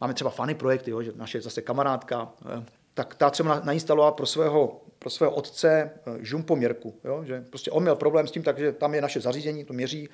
máme 0.00 0.14
třeba 0.14 0.30
fany 0.30 0.54
projekty, 0.54 0.90
jo, 0.90 1.02
že 1.02 1.12
naše 1.16 1.40
zase 1.40 1.62
kamarádka, 1.62 2.32
eh, 2.58 2.64
tak 2.94 3.14
ta 3.14 3.30
třeba 3.30 3.60
nainstalovala 3.64 4.12
pro 4.12 4.26
svého, 4.26 4.80
pro 4.98 5.10
svého 5.10 5.32
otce 5.32 5.90
žumpoměrku, 6.20 6.94
jo, 7.04 7.24
že 7.24 7.44
prostě 7.50 7.70
on 7.70 7.82
měl 7.82 7.96
problém 7.96 8.26
s 8.26 8.30
tím, 8.30 8.42
takže 8.42 8.72
tam 8.72 8.94
je 8.94 9.02
naše 9.02 9.20
zařízení, 9.20 9.64
to 9.64 9.72
měří 9.72 10.08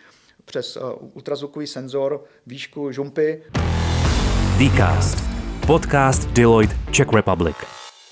přes 0.45 0.79
ultrazvukový 1.15 1.67
senzor 1.67 2.25
výšku 2.47 2.93
žumpy. 2.93 3.43
Dcast. 4.59 5.19
Podcast 5.67 6.29
Deloitte 6.29 6.77
Czech 6.91 7.13
Republic. 7.13 7.57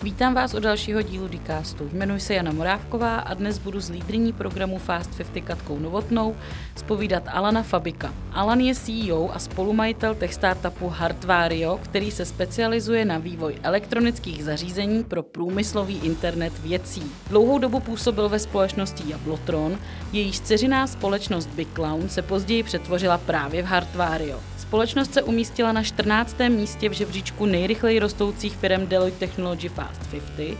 Vítám 0.04 0.34
vás 0.34 0.54
u 0.54 0.60
dalšího 0.60 1.02
dílu 1.02 1.28
Dicastu. 1.28 1.90
Jmenuji 1.92 2.20
se 2.20 2.34
Jana 2.34 2.52
Morávková 2.52 3.16
a 3.16 3.34
dnes 3.34 3.58
budu 3.58 3.80
s 3.80 3.90
lídrní 3.90 4.32
programu 4.32 4.78
Fast 4.78 5.16
50 5.16 5.40
Katkou 5.40 5.78
Novotnou 5.78 6.36
spovídat 6.76 7.22
Alana 7.28 7.62
Fabika. 7.62 8.14
Alan 8.32 8.60
je 8.60 8.74
CEO 8.74 9.30
a 9.32 9.38
spolumajitel 9.38 10.14
tech 10.14 10.34
startupu 10.34 10.88
Hardvario, 10.88 11.78
který 11.82 12.10
se 12.10 12.24
specializuje 12.24 13.04
na 13.04 13.18
vývoj 13.18 13.54
elektronických 13.62 14.44
zařízení 14.44 15.04
pro 15.04 15.22
průmyslový 15.22 16.00
internet 16.02 16.52
věcí. 16.58 17.02
Dlouhou 17.28 17.58
dobu 17.58 17.80
působil 17.80 18.28
ve 18.28 18.38
společnosti 18.38 19.04
Jablotron, 19.06 19.78
jejíž 20.12 20.40
dceřiná 20.40 20.86
společnost 20.86 21.46
Big 21.46 21.68
Clown 21.74 22.08
se 22.08 22.22
později 22.22 22.62
přetvořila 22.62 23.18
právě 23.18 23.62
v 23.62 23.66
Hardvario. 23.66 24.40
Společnost 24.66 25.14
se 25.14 25.22
umístila 25.22 25.72
na 25.72 25.82
14. 25.82 26.36
místě 26.48 26.88
v 26.88 26.92
žebříčku 26.92 27.46
nejrychleji 27.46 27.98
rostoucích 27.98 28.56
firm 28.56 28.86
Deloitte 28.86 29.18
Technology 29.18 29.68
Fast 29.68 30.10
50 30.10 30.58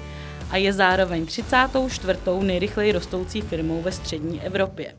a 0.50 0.56
je 0.56 0.72
zároveň 0.72 1.27
34. 1.27 2.18
nejrychleji 2.40 2.92
rostoucí 2.92 3.40
firmou 3.40 3.82
ve 3.82 3.92
střední 3.92 4.42
Evropě. 4.42 4.96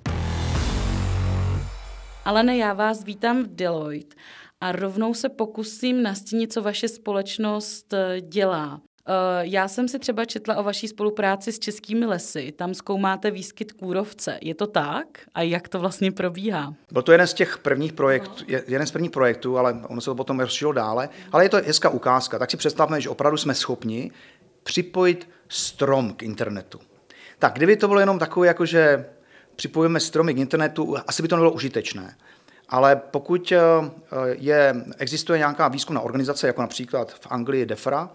Alene, 2.25 2.57
já 2.57 2.73
vás 2.73 3.03
vítám 3.03 3.43
v 3.43 3.55
Deloitte 3.55 4.15
a 4.61 4.71
rovnou 4.71 5.13
se 5.13 5.29
pokusím 5.29 6.03
nastínit, 6.03 6.53
co 6.53 6.61
vaše 6.61 6.87
společnost 6.87 7.93
eh, 7.93 8.21
dělá. 8.21 8.81
Eh, 9.07 9.11
já 9.41 9.67
jsem 9.67 9.87
si 9.87 9.99
třeba 9.99 10.25
četla 10.25 10.55
o 10.55 10.63
vaší 10.63 10.87
spolupráci 10.87 11.51
s 11.51 11.59
českými 11.59 12.05
lesy. 12.05 12.51
Tam 12.51 12.73
zkoumáte 12.73 13.31
výskyt 13.31 13.71
kůrovce. 13.71 14.39
Je 14.41 14.55
to 14.55 14.67
tak? 14.67 15.05
A 15.35 15.41
jak 15.41 15.69
to 15.69 15.79
vlastně 15.79 16.11
probíhá? 16.11 16.73
Byl 16.91 17.01
to 17.01 17.11
jeden 17.11 17.27
z 17.27 17.33
těch 17.33 17.57
prvních 17.57 17.93
projektů, 17.93 18.45
jeden 18.47 18.87
z 18.87 18.91
prvních 18.91 19.11
projektů, 19.11 19.57
ale 19.57 19.81
ono 19.87 20.01
se 20.01 20.05
to 20.05 20.15
potom 20.15 20.39
rozšířilo 20.39 20.73
dále. 20.73 21.09
Ale 21.31 21.45
je 21.45 21.49
to 21.49 21.57
hezká 21.57 21.89
ukázka. 21.89 22.39
Tak 22.39 22.51
si 22.51 22.57
představme, 22.57 23.01
že 23.01 23.09
opravdu 23.09 23.37
jsme 23.37 23.55
schopni 23.55 24.11
připojit 24.63 25.29
strom 25.49 26.13
k 26.13 26.23
internetu. 26.23 26.79
Tak 27.39 27.53
kdyby 27.53 27.77
to 27.77 27.87
bylo 27.87 27.99
jenom 27.99 28.19
takové, 28.19 28.47
jako 28.47 28.65
že 28.65 29.05
připojíme 29.55 29.99
stromy 29.99 30.33
k 30.33 30.37
internetu, 30.37 30.95
asi 31.07 31.21
by 31.21 31.27
to 31.27 31.35
nebylo 31.35 31.51
užitečné. 31.51 32.15
Ale 32.69 32.95
pokud 32.95 33.51
eh, 33.51 33.59
je, 34.27 34.75
existuje 34.97 35.37
nějaká 35.37 35.67
výzkumná 35.67 36.01
organizace, 36.01 36.47
jako 36.47 36.61
například 36.61 37.11
v 37.11 37.27
Anglii 37.29 37.65
DEFRA, 37.65 38.09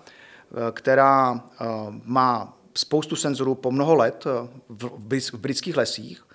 která 0.72 1.34
eh, 1.34 1.64
má 2.04 2.56
spoustu 2.74 3.16
senzorů 3.16 3.54
po 3.54 3.70
mnoho 3.70 3.94
let 3.94 4.24
eh, 4.26 4.48
v 4.68 5.38
britských 5.38 5.76
lesích 5.76 6.26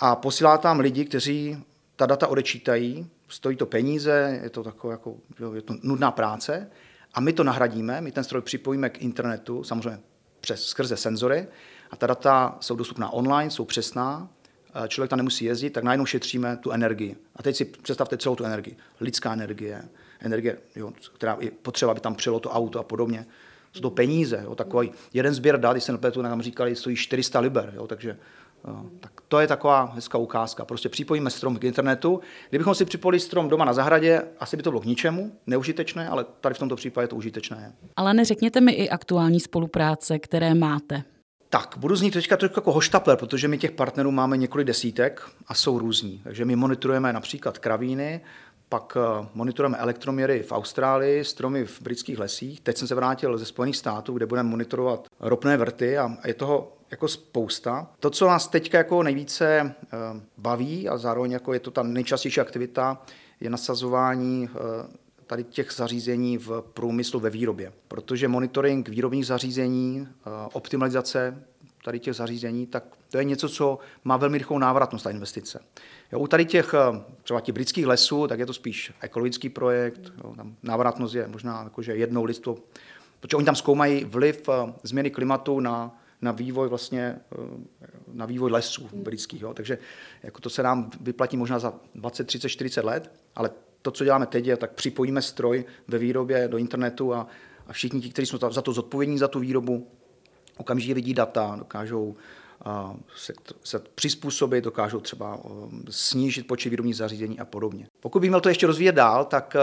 a 0.00 0.16
posílá 0.16 0.58
tam 0.58 0.80
lidi, 0.80 1.04
kteří 1.04 1.64
ta 1.96 2.06
data 2.06 2.26
odečítají, 2.26 3.06
stojí 3.28 3.56
to 3.56 3.66
peníze, 3.66 4.40
je 4.42 4.50
to, 4.50 4.62
takové 4.62 4.94
jako, 4.94 5.16
je 5.54 5.62
to 5.62 5.74
nudná 5.82 6.10
práce 6.10 6.70
a 7.14 7.20
my 7.20 7.32
to 7.32 7.44
nahradíme, 7.44 8.00
my 8.00 8.12
ten 8.12 8.24
stroj 8.24 8.42
připojíme 8.42 8.90
k 8.90 9.02
internetu, 9.02 9.64
samozřejmě 9.64 10.00
přes 10.40 10.64
skrze 10.64 10.96
senzory 10.96 11.46
a 11.90 11.96
ta 11.96 12.06
data 12.06 12.56
jsou 12.60 12.76
dostupná 12.76 13.10
online, 13.10 13.50
jsou 13.50 13.64
přesná, 13.64 14.28
člověk 14.88 15.10
tam 15.10 15.16
nemusí 15.16 15.44
jezdit, 15.44 15.70
tak 15.70 15.84
najednou 15.84 16.06
šetříme 16.06 16.56
tu 16.56 16.70
energii. 16.70 17.16
A 17.36 17.42
teď 17.42 17.56
si 17.56 17.64
představte 17.64 18.16
celou 18.16 18.36
tu 18.36 18.44
energii. 18.44 18.76
Lidská 19.00 19.32
energie, 19.32 19.82
energie, 20.22 20.58
jo, 20.76 20.92
která 21.14 21.36
je 21.40 21.50
potřeba, 21.50 21.90
aby 21.90 22.00
tam 22.00 22.14
přijelo 22.14 22.40
to 22.40 22.50
auto 22.50 22.78
a 22.78 22.82
podobně. 22.82 23.26
Jsou 23.72 23.80
to 23.80 23.90
peníze. 23.90 24.40
Jo, 24.44 24.54
takový 24.54 24.92
jeden 25.14 25.34
sběr 25.34 25.60
dat, 25.60 25.72
když 25.72 25.84
se 25.84 25.92
nepletu, 25.92 26.22
nám 26.22 26.42
říkali, 26.42 26.76
stojí 26.76 26.96
400 26.96 27.40
liber. 27.40 27.72
Jo, 27.76 27.86
takže 27.86 28.16
jo, 28.68 28.84
tak 29.00 29.12
to 29.28 29.40
je 29.40 29.46
taková 29.46 29.92
hezká 29.94 30.18
ukázka. 30.18 30.64
Prostě 30.64 30.88
připojíme 30.88 31.30
strom 31.30 31.56
k 31.56 31.64
internetu. 31.64 32.20
Kdybychom 32.48 32.74
si 32.74 32.84
připojili 32.84 33.20
strom 33.20 33.48
doma 33.48 33.64
na 33.64 33.72
zahradě, 33.72 34.22
asi 34.40 34.56
by 34.56 34.62
to 34.62 34.70
bylo 34.70 34.80
k 34.80 34.84
ničemu, 34.84 35.32
neužitečné, 35.46 36.08
ale 36.08 36.24
tady 36.40 36.54
v 36.54 36.58
tomto 36.58 36.76
případě 36.76 37.08
to 37.08 37.16
užitečné 37.16 37.72
Ale 37.96 38.14
neřekněte 38.14 38.60
mi 38.60 38.72
i 38.72 38.90
aktuální 38.90 39.40
spolupráce, 39.40 40.18
které 40.18 40.54
máte. 40.54 41.02
Tak, 41.48 41.74
budu 41.76 41.96
znít 41.96 42.10
teďka 42.10 42.36
trošku 42.36 42.58
jako 42.58 42.72
hoštapler, 42.72 43.16
protože 43.16 43.48
my 43.48 43.58
těch 43.58 43.70
partnerů 43.70 44.10
máme 44.10 44.36
několik 44.36 44.66
desítek 44.66 45.22
a 45.46 45.54
jsou 45.54 45.78
různí. 45.78 46.20
Takže 46.24 46.44
my 46.44 46.56
monitorujeme 46.56 47.12
například 47.12 47.58
kravíny, 47.58 48.20
pak 48.72 48.96
eh, 48.96 49.26
monitorujeme 49.34 49.78
elektroměry 49.78 50.42
v 50.42 50.52
Austrálii, 50.52 51.24
stromy 51.24 51.64
v 51.64 51.82
britských 51.82 52.18
lesích. 52.18 52.60
Teď 52.60 52.76
jsem 52.76 52.88
se 52.88 52.94
vrátil 52.94 53.38
ze 53.38 53.44
Spojených 53.44 53.76
států, 53.76 54.12
kde 54.12 54.26
budeme 54.26 54.48
monitorovat 54.48 55.08
ropné 55.20 55.56
vrty 55.56 55.98
a 55.98 56.16
je 56.24 56.34
toho 56.34 56.72
jako 56.90 57.08
spousta. 57.08 57.86
To, 58.00 58.10
co 58.10 58.26
nás 58.26 58.48
teď 58.48 58.74
jako 58.74 59.02
nejvíce 59.02 59.46
eh, 59.60 59.96
baví 60.38 60.88
a 60.88 60.98
zároveň 60.98 61.32
jako 61.32 61.52
je 61.52 61.60
to 61.60 61.70
ta 61.70 61.82
nejčastější 61.82 62.40
aktivita, 62.40 63.02
je 63.40 63.50
nasazování 63.50 64.48
eh, 64.54 64.58
tady 65.26 65.44
těch 65.44 65.72
zařízení 65.72 66.38
v 66.38 66.64
průmyslu 66.74 67.20
ve 67.20 67.30
výrobě. 67.30 67.72
Protože 67.88 68.28
monitoring 68.28 68.88
výrobních 68.88 69.26
zařízení, 69.26 70.08
optimalizace 70.52 71.44
tady 71.84 71.98
těch 71.98 72.14
zařízení, 72.14 72.66
tak 72.66 72.84
to 73.10 73.18
je 73.18 73.24
něco, 73.24 73.48
co 73.48 73.78
má 74.04 74.16
velmi 74.16 74.38
rychlou 74.38 74.58
návratnost, 74.58 75.04
ta 75.04 75.10
investice. 75.10 75.60
Jo, 76.12 76.18
u 76.18 76.26
tady 76.26 76.44
těch 76.44 76.74
eh, 76.74 77.00
třeba 77.22 77.40
těch 77.40 77.52
britských 77.52 77.86
lesů, 77.86 78.26
tak 78.26 78.38
je 78.38 78.46
to 78.46 78.52
spíš 78.52 78.92
ekologický 79.00 79.48
projekt, 79.48 80.12
jo, 80.24 80.34
tam 80.36 80.56
návratnost 80.62 81.14
je 81.14 81.28
možná 81.28 81.62
jakože 81.62 81.94
jednou 81.94 82.24
listu, 82.24 82.58
protože 83.20 83.36
oni 83.36 83.46
tam 83.46 83.56
zkoumají 83.56 84.04
vliv 84.04 84.48
eh, 84.48 84.72
změny 84.82 85.10
klimatu 85.10 85.60
na, 85.60 86.00
na 86.22 86.32
vývoj 86.32 86.68
vlastně, 86.68 87.18
eh, 87.32 87.86
na 88.12 88.26
vývoj 88.26 88.50
lesů 88.50 88.88
britských. 88.92 89.42
Jo. 89.42 89.54
Takže 89.54 89.78
jako 90.22 90.40
to 90.40 90.50
se 90.50 90.62
nám 90.62 90.90
vyplatí 91.00 91.36
možná 91.36 91.58
za 91.58 91.74
20, 91.94 92.24
30, 92.24 92.48
40 92.48 92.84
let, 92.84 93.12
ale 93.34 93.50
to, 93.82 93.90
co 93.90 94.04
děláme 94.04 94.26
teď, 94.26 94.46
je, 94.46 94.56
tak 94.56 94.72
připojíme 94.72 95.22
stroj 95.22 95.64
ve 95.88 95.98
výrobě 95.98 96.48
do 96.48 96.58
internetu 96.58 97.14
a, 97.14 97.26
a 97.66 97.72
všichni 97.72 98.00
ti, 98.00 98.10
kteří 98.10 98.26
jsou 98.26 98.38
za 98.50 98.62
to 98.62 98.72
zodpovědní 98.72 99.18
za 99.18 99.28
tu 99.28 99.38
výrobu, 99.38 99.88
okamžitě 100.62 100.94
vidí 100.94 101.14
data, 101.14 101.56
dokážou 101.58 102.16
se, 103.16 103.32
se 103.64 103.78
přizpůsobit, 103.78 104.64
dokážou 104.64 105.00
třeba 105.00 105.40
snížit 105.90 106.46
počet 106.46 106.70
výrobních 106.70 106.96
zařízení 106.96 107.40
a 107.40 107.44
podobně. 107.44 107.86
Pokud 108.00 108.20
bych 108.20 108.30
měl 108.30 108.40
to 108.40 108.48
ještě 108.48 108.66
rozvíjet 108.66 108.94
dál, 108.94 109.24
tak 109.24 109.56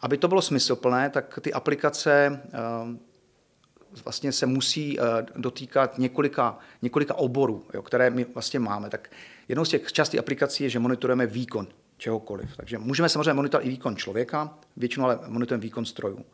aby 0.00 0.18
to 0.18 0.28
bylo 0.28 0.42
smysluplné, 0.42 1.10
tak 1.10 1.38
ty 1.42 1.52
aplikace 1.52 2.40
vlastně 4.04 4.32
se 4.32 4.46
musí 4.46 4.98
dotýkat 5.36 5.98
několika, 5.98 6.58
několika 6.82 7.14
oborů, 7.14 7.64
jo, 7.74 7.82
které 7.82 8.10
my 8.10 8.26
vlastně 8.34 8.60
máme. 8.60 8.90
Tak 8.90 9.10
jednou 9.48 9.64
z 9.64 9.68
těch 9.68 9.92
častých 9.92 10.20
aplikací 10.20 10.64
je, 10.64 10.70
že 10.70 10.78
monitorujeme 10.78 11.26
výkon 11.26 11.66
čehokoliv. 11.96 12.56
Takže 12.56 12.78
můžeme 12.78 13.08
samozřejmě 13.08 13.32
monitorovat 13.32 13.66
i 13.66 13.70
výkon 13.70 13.96
člověka, 13.96 14.58
většinou 14.76 15.04
ale 15.04 15.18
monitorujeme 15.26 15.62
výkon 15.62 15.84
strojů. 15.84 16.24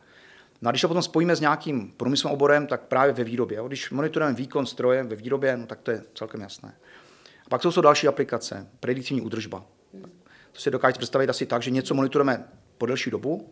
No 0.63 0.69
a 0.69 0.71
když 0.71 0.81
to 0.81 0.89
potom 0.89 1.03
spojíme 1.03 1.37
s 1.37 1.41
nějakým 1.41 1.93
průmyslovým 1.97 2.35
oborem, 2.35 2.67
tak 2.67 2.81
právě 2.81 3.13
ve 3.13 3.25
výrobě. 3.25 3.59
Jo. 3.59 3.69
Když 3.69 3.91
monitorujeme 3.91 4.37
výkon 4.37 4.67
stroje 4.67 5.03
ve 5.03 5.17
výrobě, 5.17 5.57
no, 5.57 5.67
tak 5.67 5.81
to 5.81 5.91
je 5.91 6.03
celkem 6.15 6.41
jasné. 6.41 6.77
A 7.47 7.49
pak 7.49 7.63
jsou 7.63 7.73
to 7.73 7.81
další 7.81 8.09
aplikace, 8.09 8.67
prediktivní 8.81 9.21
údržba. 9.21 9.65
To 10.53 10.61
si 10.61 10.71
dokážete 10.71 10.99
představit 10.99 11.31
asi 11.31 11.47
tak, 11.47 11.63
že 11.63 11.71
něco 11.71 11.95
monitorujeme 11.95 12.45
po 12.79 12.87
delší 12.87 13.11
dobu 13.11 13.51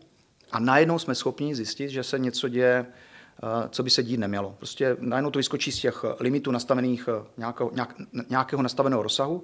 a 0.51 0.59
najednou 0.59 0.99
jsme 0.99 1.15
schopni 1.15 1.55
zjistit, 1.55 1.89
že 1.89 2.03
se 2.03 2.19
něco 2.19 2.47
děje, 2.47 2.85
eh, 2.85 3.69
co 3.69 3.83
by 3.83 3.89
se 3.89 4.03
dít 4.03 4.17
nemělo. 4.17 4.55
Prostě 4.57 4.97
najednou 4.99 5.31
to 5.31 5.39
vyskočí 5.39 5.71
z 5.71 5.79
těch 5.79 6.05
limitů 6.19 6.51
nastavených 6.51 7.09
eh, 7.11 7.27
nějakého, 7.37 7.71
nějak, 7.73 7.95
nějakého 8.29 8.61
nastaveného 8.61 9.03
rozsahu 9.03 9.43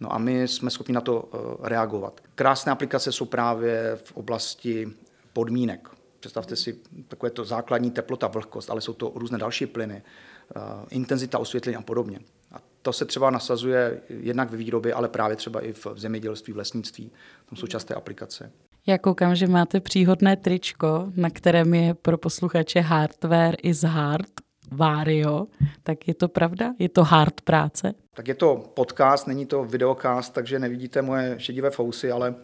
No 0.00 0.12
a 0.12 0.18
my 0.18 0.48
jsme 0.48 0.70
schopni 0.70 0.94
na 0.94 1.00
to 1.00 1.28
eh, 1.32 1.38
reagovat. 1.68 2.20
Krásné 2.34 2.72
aplikace 2.72 3.12
jsou 3.12 3.24
právě 3.24 3.98
v 4.04 4.12
oblasti 4.12 4.88
podmínek. 5.32 5.88
Představte 6.20 6.56
si 6.56 6.78
takové 7.08 7.30
to 7.30 7.44
základní 7.44 7.90
teplota, 7.90 8.26
vlhkost, 8.26 8.70
ale 8.70 8.80
jsou 8.80 8.92
to 8.92 9.12
různé 9.14 9.38
další 9.38 9.66
plyny, 9.66 10.02
eh, 10.02 10.60
intenzita 10.90 11.38
osvětlení 11.38 11.76
a 11.76 11.82
podobně. 11.82 12.18
A 12.52 12.56
to 12.82 12.92
se 12.92 13.04
třeba 13.04 13.30
nasazuje 13.30 14.00
jednak 14.08 14.50
ve 14.50 14.56
výrobě, 14.56 14.94
ale 14.94 15.08
právě 15.08 15.36
třeba 15.36 15.60
i 15.60 15.72
v 15.72 15.86
zemědělství, 15.96 16.52
v 16.52 16.56
lesnictví. 16.56 17.10
Tam 17.50 17.56
jsou 17.56 17.66
časté 17.66 17.94
aplikace. 17.94 18.52
Já 18.86 18.98
koukám, 18.98 19.34
že 19.34 19.46
máte 19.46 19.80
příhodné 19.80 20.36
tričko, 20.36 21.12
na 21.16 21.30
kterém 21.30 21.74
je 21.74 21.94
pro 21.94 22.18
posluchače 22.18 22.80
hardware 22.80 23.56
is 23.62 23.82
hard, 23.82 24.30
Vario, 24.72 25.46
tak 25.82 26.08
je 26.08 26.14
to 26.14 26.28
pravda? 26.28 26.74
Je 26.78 26.88
to 26.88 27.04
hard 27.04 27.40
práce? 27.40 27.94
Tak 28.14 28.28
je 28.28 28.34
to 28.34 28.72
podcast, 28.74 29.26
není 29.26 29.46
to 29.46 29.64
videokast, 29.64 30.34
takže 30.34 30.58
nevidíte 30.58 31.02
moje 31.02 31.34
šedivé 31.38 31.70
fousy, 31.70 32.10
ale 32.10 32.34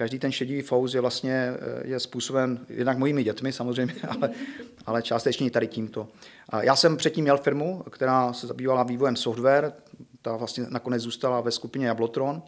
každý 0.00 0.18
ten 0.18 0.32
šedivý 0.32 0.62
fous 0.62 0.94
je 0.94 1.00
vlastně 1.00 1.32
eh, 1.32 1.86
je 1.86 2.00
způsoben 2.00 2.66
jednak 2.68 2.98
mojimi 2.98 3.24
dětmi 3.24 3.52
samozřejmě, 3.52 3.94
ale, 4.08 4.30
ale 4.86 5.02
částečně 5.02 5.46
i 5.46 5.50
tady 5.50 5.66
tímto. 5.66 6.08
Já 6.60 6.76
jsem 6.76 6.96
předtím 6.96 7.24
měl 7.24 7.38
firmu, 7.38 7.84
která 7.90 8.32
se 8.32 8.46
zabývala 8.46 8.82
vývojem 8.82 9.16
software, 9.16 9.72
ta 10.22 10.36
vlastně 10.36 10.64
nakonec 10.68 11.02
zůstala 11.02 11.40
ve 11.40 11.50
skupině 11.50 11.86
Jablotron, 11.86 12.42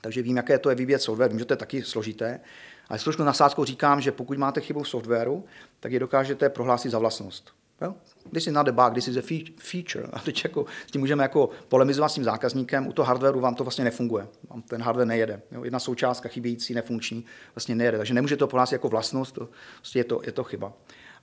takže 0.00 0.22
vím, 0.22 0.36
jaké 0.36 0.58
to 0.58 0.70
je 0.70 0.76
vyvíjet 0.76 1.02
software, 1.02 1.30
vím, 1.30 1.38
že 1.38 1.44
to 1.44 1.52
je 1.52 1.56
taky 1.56 1.82
složité. 1.82 2.40
Ale 2.88 2.98
s 2.98 3.04
trošku 3.04 3.64
říkám, 3.64 4.00
že 4.00 4.12
pokud 4.12 4.38
máte 4.38 4.60
chybu 4.60 4.82
v 4.82 4.88
softwaru, 4.88 5.44
tak 5.80 5.92
je 5.92 6.00
dokážete 6.00 6.48
prohlásit 6.48 6.90
za 6.90 6.98
vlastnost. 6.98 7.59
Jo? 7.80 7.94
This 8.32 8.46
is 8.46 8.52
not 8.52 8.68
a 8.68 8.72
bug, 8.72 8.94
this 8.94 9.08
is 9.08 9.16
a 9.16 9.22
feature. 9.58 10.08
A 10.12 10.18
teď 10.18 10.44
jako, 10.44 10.66
s 10.86 10.90
tím 10.90 11.00
můžeme 11.00 11.22
jako 11.22 11.50
polemizovat 11.68 12.08
s 12.08 12.14
tím 12.14 12.24
zákazníkem, 12.24 12.86
u 12.86 12.92
toho 12.92 13.06
hardwareu 13.06 13.40
vám 13.40 13.54
to 13.54 13.64
vlastně 13.64 13.84
nefunguje. 13.84 14.28
Vám 14.50 14.62
ten 14.62 14.82
hardware 14.82 15.06
nejede. 15.06 15.42
Jo? 15.52 15.64
Jedna 15.64 15.78
součástka 15.78 16.28
chybějící, 16.28 16.74
nefunkční, 16.74 17.24
vlastně 17.54 17.74
nejede. 17.74 17.98
Takže 17.98 18.14
nemůže 18.14 18.36
to 18.36 18.46
prohlásit 18.46 18.72
jako 18.72 18.88
vlastnost, 18.88 19.34
to, 19.34 19.48
vlastně 19.76 19.98
je, 19.98 20.04
to, 20.04 20.20
je 20.24 20.32
to 20.32 20.44
chyba. 20.44 20.72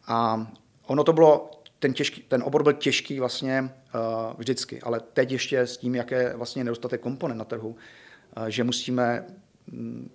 A 0.07 0.48
ono 0.86 1.04
to 1.04 1.13
bylo, 1.13 1.51
ten, 1.80 1.94
těžký, 1.94 2.21
ten 2.21 2.44
obor 2.44 2.63
byl 2.63 2.74
těžký 2.74 3.19
vlastně 3.19 3.62
uh, 3.62 4.33
vždycky, 4.38 4.81
ale 4.81 5.00
teď 5.00 5.31
ještě 5.31 5.59
s 5.59 5.77
tím, 5.77 5.95
jaké 5.95 6.36
vlastně 6.36 6.63
nedostatek 6.63 7.01
komponent 7.01 7.39
na 7.39 7.45
trhu, 7.45 7.69
uh, 8.38 8.45
že 8.48 8.63
musíme 8.63 9.25
mm, 9.68 10.12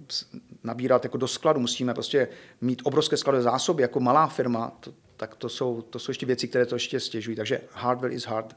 nabírat 0.64 1.04
jako 1.04 1.16
do 1.16 1.28
skladu, 1.28 1.60
musíme 1.60 1.94
prostě 1.94 2.28
mít 2.60 2.82
obrovské 2.84 3.16
skladové 3.16 3.42
zásoby 3.42 3.82
jako 3.82 4.00
malá 4.00 4.26
firma, 4.26 4.72
to, 4.80 4.92
tak 5.22 5.36
to 5.36 5.48
jsou, 5.48 5.82
to 5.82 5.98
jsou 5.98 6.10
ještě 6.10 6.26
věci, 6.26 6.48
které 6.48 6.66
to 6.66 6.74
ještě 6.74 7.00
stěžují. 7.00 7.36
Takže 7.36 7.60
hardware 7.72 8.12
is 8.12 8.26
hard, 8.26 8.56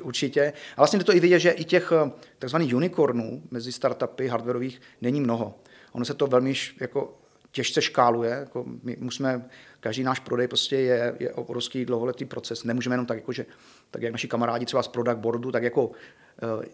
uh, 0.00 0.06
určitě. 0.06 0.52
A 0.76 0.80
vlastně 0.80 1.04
to 1.04 1.14
i 1.14 1.20
vidět, 1.20 1.38
že 1.38 1.50
i 1.50 1.64
těch 1.64 1.92
uh, 1.92 2.10
takzvaných 2.38 2.74
unicornů 2.74 3.42
mezi 3.50 3.72
startupy 3.72 4.28
hardwareových 4.28 4.80
není 5.00 5.20
mnoho. 5.20 5.54
Ono 5.92 6.04
se 6.04 6.14
to 6.14 6.26
velmi 6.26 6.54
jako 6.80 7.18
těžce 7.50 7.82
škáluje. 7.82 8.30
Jako 8.30 8.64
my 8.82 8.96
musíme, 9.00 9.48
každý 9.80 10.02
náš 10.02 10.20
prodej 10.20 10.48
prostě 10.48 10.76
je, 10.76 11.16
je 11.20 11.32
obrovský 11.32 11.84
dlouholetý 11.84 12.24
proces. 12.24 12.64
Nemůžeme 12.64 12.94
jenom 12.94 13.06
tak, 13.06 13.16
jako, 13.16 13.32
že, 13.32 13.46
tak 13.90 14.02
jak 14.02 14.12
naši 14.12 14.28
kamarádi 14.28 14.66
třeba 14.66 14.82
z 14.82 14.88
product 14.88 15.18
boardu, 15.18 15.52
tak 15.52 15.62
jako 15.62 15.86
uh, 15.86 15.92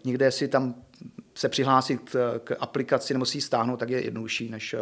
někde 0.03 0.31
si 0.31 0.47
tam 0.47 0.75
se 1.35 1.49
přihlásit 1.49 2.15
k 2.43 2.55
aplikaci 2.59 3.13
nebo 3.13 3.25
si 3.25 3.37
ji 3.37 3.41
stáhnout, 3.41 3.77
tak 3.77 3.89
je 3.89 4.03
jednodušší, 4.03 4.49
než, 4.49 4.75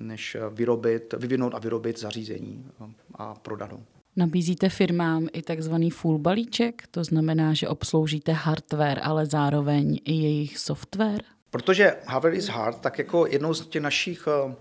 než 0.00 0.36
vyrobit, 0.50 1.14
vyvinout 1.18 1.54
a 1.54 1.58
vyrobit 1.58 2.00
zařízení 2.00 2.66
a 3.14 3.34
prodat 3.34 3.72
ho. 3.72 3.80
Nabízíte 4.16 4.68
firmám 4.68 5.28
i 5.32 5.42
takzvaný 5.42 5.90
full 5.90 6.18
balíček, 6.18 6.86
to 6.90 7.04
znamená, 7.04 7.54
že 7.54 7.68
obsloužíte 7.68 8.32
hardware, 8.32 9.00
ale 9.02 9.26
zároveň 9.26 10.00
i 10.04 10.12
jejich 10.12 10.58
software? 10.58 11.22
Protože 11.50 11.96
hardware 12.06 12.34
is 12.34 12.48
hard, 12.48 12.80
tak 12.80 12.98
jako 12.98 13.26
jednou 13.26 13.54
z 13.54 13.66
těch 13.66 13.82
našich, 13.82 14.26
uh, 14.26 14.52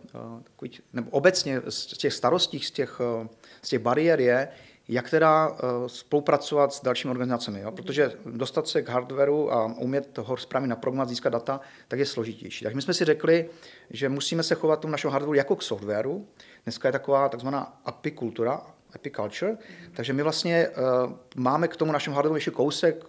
takových, 0.44 0.82
nebo 0.94 1.12
obecně 1.12 1.62
z 1.70 1.86
těch 1.86 2.14
starostí, 2.14 2.60
z 2.60 2.72
těch, 2.72 3.00
uh, 3.00 3.28
z 3.62 3.70
těch 3.70 3.80
bariér 3.80 4.20
je, 4.20 4.48
jak 4.90 5.10
teda 5.10 5.48
uh, 5.48 5.56
spolupracovat 5.88 6.74
s 6.74 6.82
dalšími 6.84 7.12
organizacemi. 7.12 7.62
Jo? 7.62 7.72
Protože 7.72 8.12
dostat 8.26 8.68
se 8.68 8.82
k 8.82 8.90
hardwareu 8.90 9.50
a 9.50 9.66
umět 9.66 10.18
ho 10.18 10.38
správně 10.38 10.68
naprogramovat, 10.68 11.10
získat 11.10 11.30
data, 11.30 11.60
tak 11.88 12.00
je 12.00 12.06
složitější. 12.06 12.66
Tak 12.66 12.76
my 12.76 12.82
jsme 12.82 12.94
si 12.94 13.06
řekli, 13.06 13.50
že 13.90 14.10
musíme 14.10 14.44
se 14.44 14.56
chovat 14.56 14.80
tomu 14.80 14.92
našemu 14.92 15.12
hardwareu 15.12 15.34
jako 15.34 15.56
k 15.56 15.64
softwaru. 15.64 16.28
Dneska 16.64 16.88
je 16.88 16.92
taková 16.92 17.30
takzvaná 17.30 17.82
API 17.86 18.12
kultura, 18.12 18.62
API 18.96 19.12
culture, 19.12 19.52
mm. 19.52 19.58
takže 19.94 20.14
my 20.14 20.24
vlastně 20.24 20.70
uh, 20.70 21.14
máme 21.36 21.68
k 21.68 21.76
tomu 21.76 21.92
našemu 21.92 22.16
hardwareu 22.16 22.36
ještě 22.36 22.52
kousek 22.52 23.06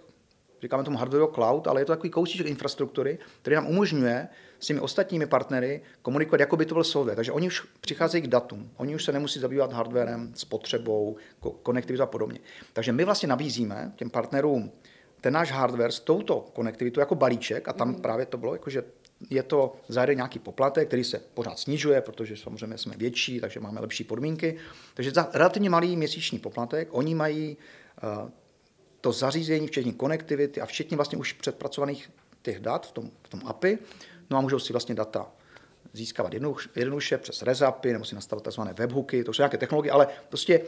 říkáme 0.62 0.84
tomu 0.84 0.98
hardware 0.98 1.34
cloud, 1.34 1.66
ale 1.66 1.80
je 1.80 1.84
to 1.84 1.92
takový 1.92 2.10
kousíček 2.10 2.46
infrastruktury, 2.46 3.18
který 3.42 3.56
nám 3.56 3.66
umožňuje 3.66 4.28
s 4.60 4.66
těmi 4.66 4.80
ostatními 4.80 5.26
partnery 5.26 5.82
komunikovat, 6.02 6.40
jako 6.40 6.56
by 6.56 6.66
to 6.66 6.74
byl 6.74 6.84
software. 6.84 7.16
Takže 7.16 7.32
oni 7.32 7.46
už 7.46 7.66
přicházejí 7.80 8.22
k 8.22 8.26
datům, 8.26 8.70
oni 8.76 8.94
už 8.94 9.04
se 9.04 9.12
nemusí 9.12 9.40
zabývat 9.40 9.72
hardwarem, 9.72 10.32
spotřebou, 10.34 11.16
konektivitou 11.62 12.02
a 12.02 12.06
podobně. 12.06 12.38
Takže 12.72 12.92
my 12.92 13.04
vlastně 13.04 13.28
nabízíme 13.28 13.92
těm 13.96 14.10
partnerům 14.10 14.72
ten 15.20 15.34
náš 15.34 15.52
hardware 15.52 15.92
s 15.92 16.00
touto 16.00 16.50
konektivitou 16.52 17.00
jako 17.00 17.14
balíček 17.14 17.68
a 17.68 17.72
tam 17.72 17.88
mm. 17.88 17.94
právě 17.94 18.26
to 18.26 18.38
bylo, 18.38 18.54
jakože 18.54 18.82
je 19.30 19.42
to 19.42 19.76
zajde 19.88 20.14
nějaký 20.14 20.38
poplatek, 20.38 20.88
který 20.88 21.04
se 21.04 21.18
pořád 21.34 21.58
snižuje, 21.58 22.00
protože 22.00 22.36
samozřejmě 22.36 22.78
jsme 22.78 22.96
větší, 22.96 23.40
takže 23.40 23.60
máme 23.60 23.80
lepší 23.80 24.04
podmínky. 24.04 24.56
Takže 24.94 25.10
za 25.10 25.28
relativně 25.32 25.70
malý 25.70 25.96
měsíční 25.96 26.38
poplatek 26.38 26.88
oni 26.90 27.14
mají 27.14 27.56
uh, 28.02 28.30
to 29.00 29.12
zařízení, 29.12 29.66
včetně 29.66 29.92
konektivity 29.92 30.60
a 30.60 30.66
včetně 30.66 30.96
vlastně 30.96 31.18
už 31.18 31.32
předpracovaných 31.32 32.10
těch 32.42 32.60
dat 32.60 32.86
v 32.86 32.92
tom, 32.92 33.10
v 33.22 33.28
tom 33.28 33.40
API, 33.46 33.78
no 34.30 34.38
a 34.38 34.40
můžou 34.40 34.58
si 34.58 34.72
vlastně 34.72 34.94
data 34.94 35.30
získávat 35.92 36.32
jednoduše 36.74 37.18
přes 37.18 37.42
RESAPy 37.42 37.92
nebo 37.92 38.04
si 38.04 38.14
nastavit 38.14 38.44
tzv. 38.44 38.60
webhooky, 38.60 39.24
to 39.24 39.32
jsou 39.32 39.42
nějaké 39.42 39.58
technologie, 39.58 39.92
ale 39.92 40.08
prostě 40.28 40.60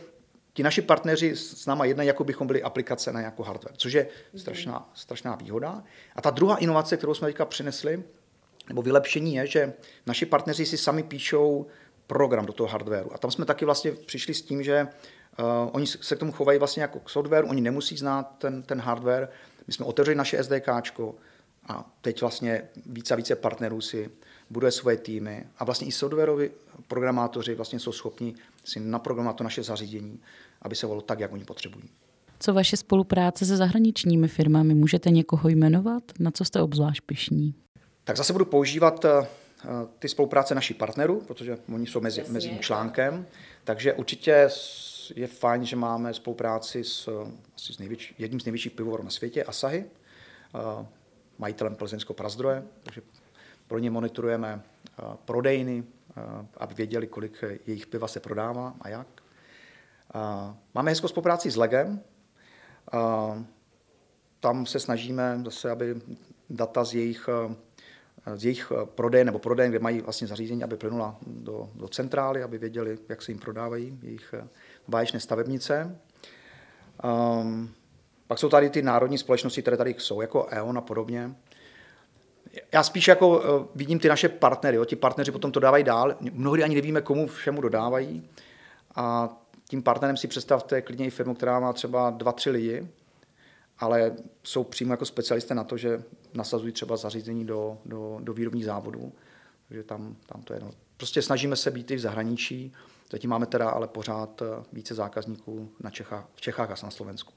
ti 0.54 0.62
naši 0.62 0.82
partneři 0.82 1.36
s 1.36 1.66
náma 1.66 1.84
jednají, 1.84 2.06
jako 2.06 2.24
bychom 2.24 2.46
byli 2.46 2.62
aplikace 2.62 3.12
na 3.12 3.20
nějakou 3.20 3.42
hardware, 3.42 3.76
což 3.76 3.92
je 3.92 4.08
strašná, 4.36 4.90
strašná 4.94 5.36
výhoda. 5.36 5.82
A 6.16 6.22
ta 6.22 6.30
druhá 6.30 6.56
inovace, 6.56 6.96
kterou 6.96 7.14
jsme 7.14 7.28
teďka 7.28 7.44
přinesli, 7.44 8.02
nebo 8.68 8.82
vylepšení 8.82 9.34
je, 9.34 9.46
že 9.46 9.72
naši 10.06 10.26
partneři 10.26 10.66
si 10.66 10.78
sami 10.78 11.02
píšou 11.02 11.66
program 12.06 12.46
do 12.46 12.52
toho 12.52 12.68
hardwareu. 12.68 13.10
A 13.12 13.18
tam 13.18 13.30
jsme 13.30 13.44
taky 13.44 13.64
vlastně 13.64 13.92
přišli 13.92 14.34
s 14.34 14.42
tím, 14.42 14.62
že 14.62 14.88
Uh, 15.38 15.70
oni 15.72 15.86
se 15.86 16.16
k 16.16 16.18
tomu 16.18 16.32
chovají 16.32 16.58
vlastně 16.58 16.82
jako 16.82 17.00
k 17.00 17.10
software, 17.10 17.44
oni 17.48 17.60
nemusí 17.60 17.96
znát 17.96 18.34
ten, 18.38 18.62
ten 18.62 18.80
hardware. 18.80 19.28
My 19.66 19.72
jsme 19.72 19.86
otevřeli 19.86 20.14
naše 20.14 20.44
SDK 20.44 20.68
a 21.68 21.90
teď 22.00 22.20
vlastně 22.20 22.62
více 22.86 23.14
a 23.14 23.16
více 23.16 23.36
partnerů 23.36 23.80
si 23.80 24.10
buduje 24.50 24.72
svoje 24.72 24.96
týmy 24.96 25.46
a 25.58 25.64
vlastně 25.64 25.86
i 25.86 25.92
softwaroví 25.92 26.50
programátoři 26.88 27.54
vlastně 27.54 27.78
jsou 27.78 27.92
schopni 27.92 28.34
si 28.64 28.80
naprogramovat 28.80 29.36
to 29.36 29.44
naše 29.44 29.62
zařízení, 29.62 30.20
aby 30.62 30.76
se 30.76 30.86
volilo 30.86 31.02
tak, 31.02 31.20
jak 31.20 31.32
oni 31.32 31.44
potřebují. 31.44 31.84
Co 32.40 32.54
vaše 32.54 32.76
spolupráce 32.76 33.46
se 33.46 33.56
zahraničními 33.56 34.28
firmami? 34.28 34.74
Můžete 34.74 35.10
někoho 35.10 35.48
jmenovat? 35.48 36.02
Na 36.18 36.30
co 36.30 36.44
jste 36.44 36.62
obzvlášť 36.62 37.02
pišní? 37.06 37.54
Tak 38.04 38.16
zase 38.16 38.32
budu 38.32 38.44
používat 38.44 39.04
uh, 39.04 39.10
ty 39.98 40.08
spolupráce 40.08 40.54
našich 40.54 40.76
partnerů, 40.76 41.20
protože 41.26 41.58
oni 41.74 41.86
jsou 41.86 42.00
mezi, 42.00 42.24
mezi 42.28 42.58
článkem. 42.60 43.26
Takže 43.64 43.92
určitě 43.92 44.48
je 45.10 45.26
fajn, 45.26 45.64
že 45.64 45.76
máme 45.76 46.14
spolupráci 46.14 46.84
s, 46.84 47.08
asi 47.56 47.72
s 47.72 47.78
největší, 47.78 48.14
jedním 48.18 48.40
z 48.40 48.44
největších 48.44 48.72
pivovarů 48.72 49.04
na 49.04 49.10
světě, 49.10 49.44
Asahi, 49.44 49.84
majitelem 51.38 51.74
plzeňského 51.74 52.14
prazdroje, 52.14 52.64
takže 52.82 53.02
pro 53.66 53.78
ně 53.78 53.90
monitorujeme 53.90 54.62
prodejny, 55.24 55.84
aby 56.56 56.74
věděli, 56.74 57.06
kolik 57.06 57.44
jejich 57.66 57.86
piva 57.86 58.08
se 58.08 58.20
prodává 58.20 58.74
a 58.80 58.88
jak. 58.88 59.22
Máme 60.74 60.90
hezkou 60.90 61.08
spolupráci 61.08 61.50
s 61.50 61.56
Legem. 61.56 62.00
Tam 64.40 64.66
se 64.66 64.80
snažíme 64.80 65.40
zase, 65.44 65.70
aby 65.70 66.00
data 66.50 66.84
z 66.84 66.94
jejich, 66.94 67.28
z 68.34 68.44
jejich 68.44 68.72
prodeje 68.84 69.24
nebo 69.24 69.38
prodeje, 69.38 69.68
kde 69.68 69.78
mají 69.78 70.00
vlastně 70.00 70.26
zařízení, 70.26 70.64
aby 70.64 70.76
plynula 70.76 71.18
do, 71.26 71.70
do 71.74 71.88
centrály, 71.88 72.42
aby 72.42 72.58
věděli, 72.58 72.98
jak 73.08 73.22
se 73.22 73.32
jim 73.32 73.38
prodávají 73.38 73.98
jejich 74.02 74.34
báječné 74.88 75.20
stavebnice. 75.20 75.98
Um, 77.04 77.74
pak 78.26 78.38
jsou 78.38 78.48
tady 78.48 78.70
ty 78.70 78.82
národní 78.82 79.18
společnosti, 79.18 79.62
které 79.62 79.76
tady 79.76 79.94
jsou, 79.98 80.20
jako 80.20 80.46
E.ON 80.50 80.78
a 80.78 80.80
podobně. 80.80 81.34
Já 82.72 82.82
spíš 82.82 83.08
jako 83.08 83.28
uh, 83.28 83.66
vidím 83.74 83.98
ty 83.98 84.08
naše 84.08 84.28
partnery, 84.28 84.76
jo. 84.76 84.84
ti 84.84 84.96
partneři 84.96 85.30
potom 85.30 85.52
to 85.52 85.60
dávají 85.60 85.84
dál, 85.84 86.16
mnohdy 86.32 86.64
ani 86.64 86.74
nevíme, 86.74 87.00
komu 87.00 87.26
všemu 87.26 87.60
dodávají. 87.60 88.28
A 88.94 89.28
tím 89.68 89.82
partnerem 89.82 90.16
si 90.16 90.28
představte 90.28 90.82
klidně 90.82 91.06
i 91.06 91.10
firmu, 91.10 91.34
která 91.34 91.60
má 91.60 91.72
třeba 91.72 92.10
dva, 92.10 92.32
tři 92.32 92.50
lidi, 92.50 92.88
ale 93.78 94.12
jsou 94.42 94.64
přímo 94.64 94.92
jako 94.92 95.04
specialisté 95.04 95.54
na 95.54 95.64
to, 95.64 95.76
že 95.76 96.02
nasazují 96.34 96.72
třeba 96.72 96.96
zařízení 96.96 97.44
do, 97.44 97.78
do, 97.84 98.18
do 98.20 98.32
výrobních 98.32 98.64
závodů. 98.64 99.12
Takže 99.68 99.82
tam, 99.82 100.16
tam 100.26 100.42
to 100.42 100.54
je. 100.54 100.60
No. 100.60 100.70
Prostě 100.96 101.22
snažíme 101.22 101.56
se 101.56 101.70
být 101.70 101.90
i 101.90 101.96
v 101.96 102.00
zahraničí, 102.00 102.72
Zatím 103.12 103.30
máme 103.30 103.46
teda 103.46 103.70
ale 103.70 103.88
pořád 103.88 104.42
eh, 104.42 104.46
více 104.72 104.94
zákazníků 104.94 105.70
na 105.80 105.90
Čechách, 105.90 106.28
v 106.34 106.40
Čechách 106.40 106.70
a 106.70 106.86
na 106.86 106.90
Slovensku. 106.90 107.32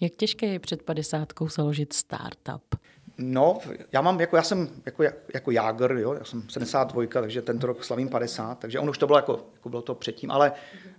Jak 0.00 0.12
těžké 0.12 0.46
je 0.46 0.58
před 0.58 0.82
50 0.82 1.32
založit 1.56 1.92
startup? 1.92 2.74
No, 3.18 3.58
já 3.92 4.00
mám, 4.00 4.20
jako 4.20 4.36
já 4.36 4.42
jsem 4.42 4.68
jako, 4.86 5.02
jako 5.34 5.50
Jágr, 5.50 5.92
jo, 5.92 6.12
já 6.12 6.24
jsem 6.24 6.48
72, 6.48 7.06
takže 7.06 7.42
tento 7.42 7.66
rok 7.66 7.84
slavím 7.84 8.08
50, 8.08 8.58
takže 8.58 8.78
ono 8.78 8.90
už 8.90 8.98
to 8.98 9.06
bylo 9.06 9.18
jako, 9.18 9.46
jako 9.54 9.68
bylo 9.68 9.82
to 9.82 9.94
předtím, 9.94 10.30
ale 10.30 10.52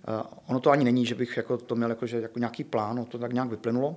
uh, 0.08 0.22
ono 0.46 0.60
to 0.60 0.70
ani 0.70 0.84
není, 0.84 1.06
že 1.06 1.14
bych 1.14 1.36
jako 1.36 1.58
to 1.58 1.76
měl 1.76 1.90
jako, 1.90 2.06
že, 2.06 2.20
jako 2.20 2.38
nějaký 2.38 2.64
plán, 2.64 3.04
to 3.04 3.18
tak 3.18 3.32
nějak 3.32 3.48
vyplynulo. 3.48 3.96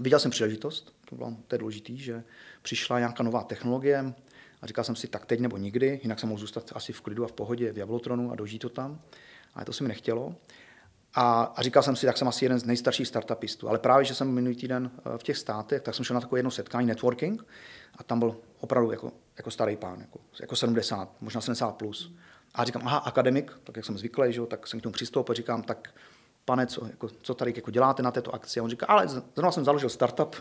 Viděl 0.00 0.18
jsem 0.18 0.30
příležitost, 0.30 0.94
to 1.08 1.16
bylo 1.16 1.32
to 1.46 1.54
je 1.54 1.58
důležité, 1.58 1.92
že 1.96 2.24
přišla 2.62 2.98
nějaká 2.98 3.22
nová 3.22 3.42
technologie, 3.42 4.14
a 4.62 4.66
říkal 4.66 4.84
jsem 4.84 4.96
si, 4.96 5.08
tak 5.08 5.26
teď 5.26 5.40
nebo 5.40 5.56
nikdy, 5.56 6.00
jinak 6.02 6.20
jsem 6.20 6.28
mohl 6.28 6.40
zůstat 6.40 6.72
asi 6.74 6.92
v 6.92 7.00
klidu 7.00 7.24
a 7.24 7.28
v 7.28 7.32
pohodě 7.32 7.72
v 7.72 7.78
Javlotronu 7.78 8.32
a 8.32 8.34
dožít 8.34 8.58
to 8.58 8.68
tam. 8.68 9.00
Ale 9.54 9.64
to 9.64 9.72
se 9.72 9.84
mi 9.84 9.88
nechtělo. 9.88 10.34
A, 11.14 11.42
a 11.42 11.62
říkal 11.62 11.82
jsem 11.82 11.96
si, 11.96 12.06
tak 12.06 12.16
jsem 12.16 12.28
asi 12.28 12.44
jeden 12.44 12.58
z 12.58 12.64
nejstarších 12.64 13.08
startupistů. 13.08 13.68
Ale 13.68 13.78
právě, 13.78 14.04
že 14.04 14.14
jsem 14.14 14.30
minulý 14.30 14.56
týden 14.56 14.90
eh, 14.98 15.18
v 15.18 15.22
těch 15.22 15.36
státech, 15.36 15.82
tak 15.82 15.94
jsem 15.94 16.04
šel 16.04 16.14
na 16.14 16.20
takové 16.20 16.38
jedno 16.38 16.50
setkání 16.50 16.86
networking 16.86 17.46
a 17.98 18.04
tam 18.04 18.18
byl 18.18 18.36
opravdu 18.60 18.90
jako, 18.90 19.12
jako 19.38 19.50
starý 19.50 19.76
pán, 19.76 20.00
jako, 20.00 20.18
jako 20.40 20.56
70, 20.56 21.08
možná 21.20 21.40
70 21.40 21.76
plus. 21.76 22.14
A 22.54 22.64
říkám, 22.64 22.82
aha, 22.84 22.98
akademik, 22.98 23.52
tak 23.64 23.76
jak 23.76 23.84
jsem 23.84 23.98
zvyklý, 23.98 24.32
že, 24.32 24.46
tak 24.46 24.66
jsem 24.66 24.80
k 24.80 24.82
tomu 24.82 24.92
přistoupil, 24.92 25.34
říkám, 25.34 25.62
tak 25.62 25.94
pane, 26.44 26.66
co, 26.66 26.86
jako, 26.86 27.08
co 27.08 27.34
tady 27.34 27.52
jako 27.56 27.70
děláte 27.70 28.02
na 28.02 28.10
této 28.10 28.34
akci? 28.34 28.60
A 28.60 28.62
on 28.62 28.70
říká, 28.70 28.86
ale 28.86 29.08
zrovna 29.08 29.52
jsem 29.52 29.64
založil 29.64 29.88
startup. 29.88 30.36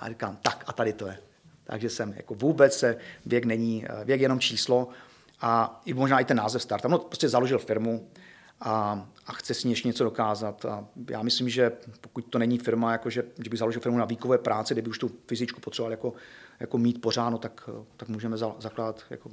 A 0.00 0.08
říkám, 0.08 0.36
tak 0.36 0.64
a 0.66 0.72
tady 0.72 0.92
to 0.92 1.06
je 1.06 1.18
takže 1.70 1.90
jsem 1.90 2.14
jako 2.16 2.34
vůbec 2.34 2.78
se, 2.78 2.96
věk 3.26 3.44
není, 3.44 3.84
věk 4.04 4.20
jenom 4.20 4.40
číslo 4.40 4.88
a 5.40 5.80
i 5.84 5.94
možná 5.94 6.20
i 6.20 6.24
ten 6.24 6.36
název 6.36 6.62
startup. 6.62 6.90
No, 6.90 6.98
prostě 6.98 7.28
založil 7.28 7.58
firmu 7.58 8.08
a, 8.60 9.06
a 9.26 9.32
chce 9.32 9.54
si 9.54 9.68
ještě 9.68 9.88
něco 9.88 10.04
dokázat. 10.04 10.64
A 10.64 10.86
já 11.10 11.22
myslím, 11.22 11.48
že 11.48 11.72
pokud 12.00 12.24
to 12.24 12.38
není 12.38 12.58
firma, 12.58 12.92
jako 12.92 13.10
že, 13.10 13.22
by 13.50 13.56
založil 13.56 13.80
firmu 13.80 13.98
na 13.98 14.04
výkové 14.04 14.38
práci, 14.38 14.74
kde 14.74 14.82
by 14.82 14.90
už 14.90 14.98
tu 14.98 15.10
fyzičku 15.26 15.60
potřeboval 15.60 15.90
jako, 15.90 16.12
jako 16.60 16.78
mít 16.78 17.00
pořád, 17.00 17.30
no, 17.30 17.38
tak, 17.38 17.70
tak 17.96 18.08
můžeme 18.08 18.36
za, 18.36 18.54
zakládat 18.58 19.04
jako, 19.10 19.30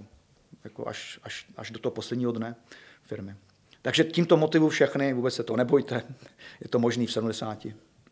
jako 0.63 0.88
až, 0.88 1.20
až, 1.24 1.48
až 1.58 1.72
do 1.72 1.79
toho 1.79 1.91
posledního 1.91 2.32
dne 2.32 2.56
firmy. 3.03 3.36
Takže 3.82 4.03
tímto 4.03 4.38
motivu 4.38 4.70
všechny, 4.70 5.13
vůbec 5.13 5.34
se 5.34 5.44
to 5.44 5.56
nebojte, 5.56 6.03
je 6.62 6.70
to 6.70 6.79
možný 6.79 7.06
v 7.06 7.12
70. 7.12 7.67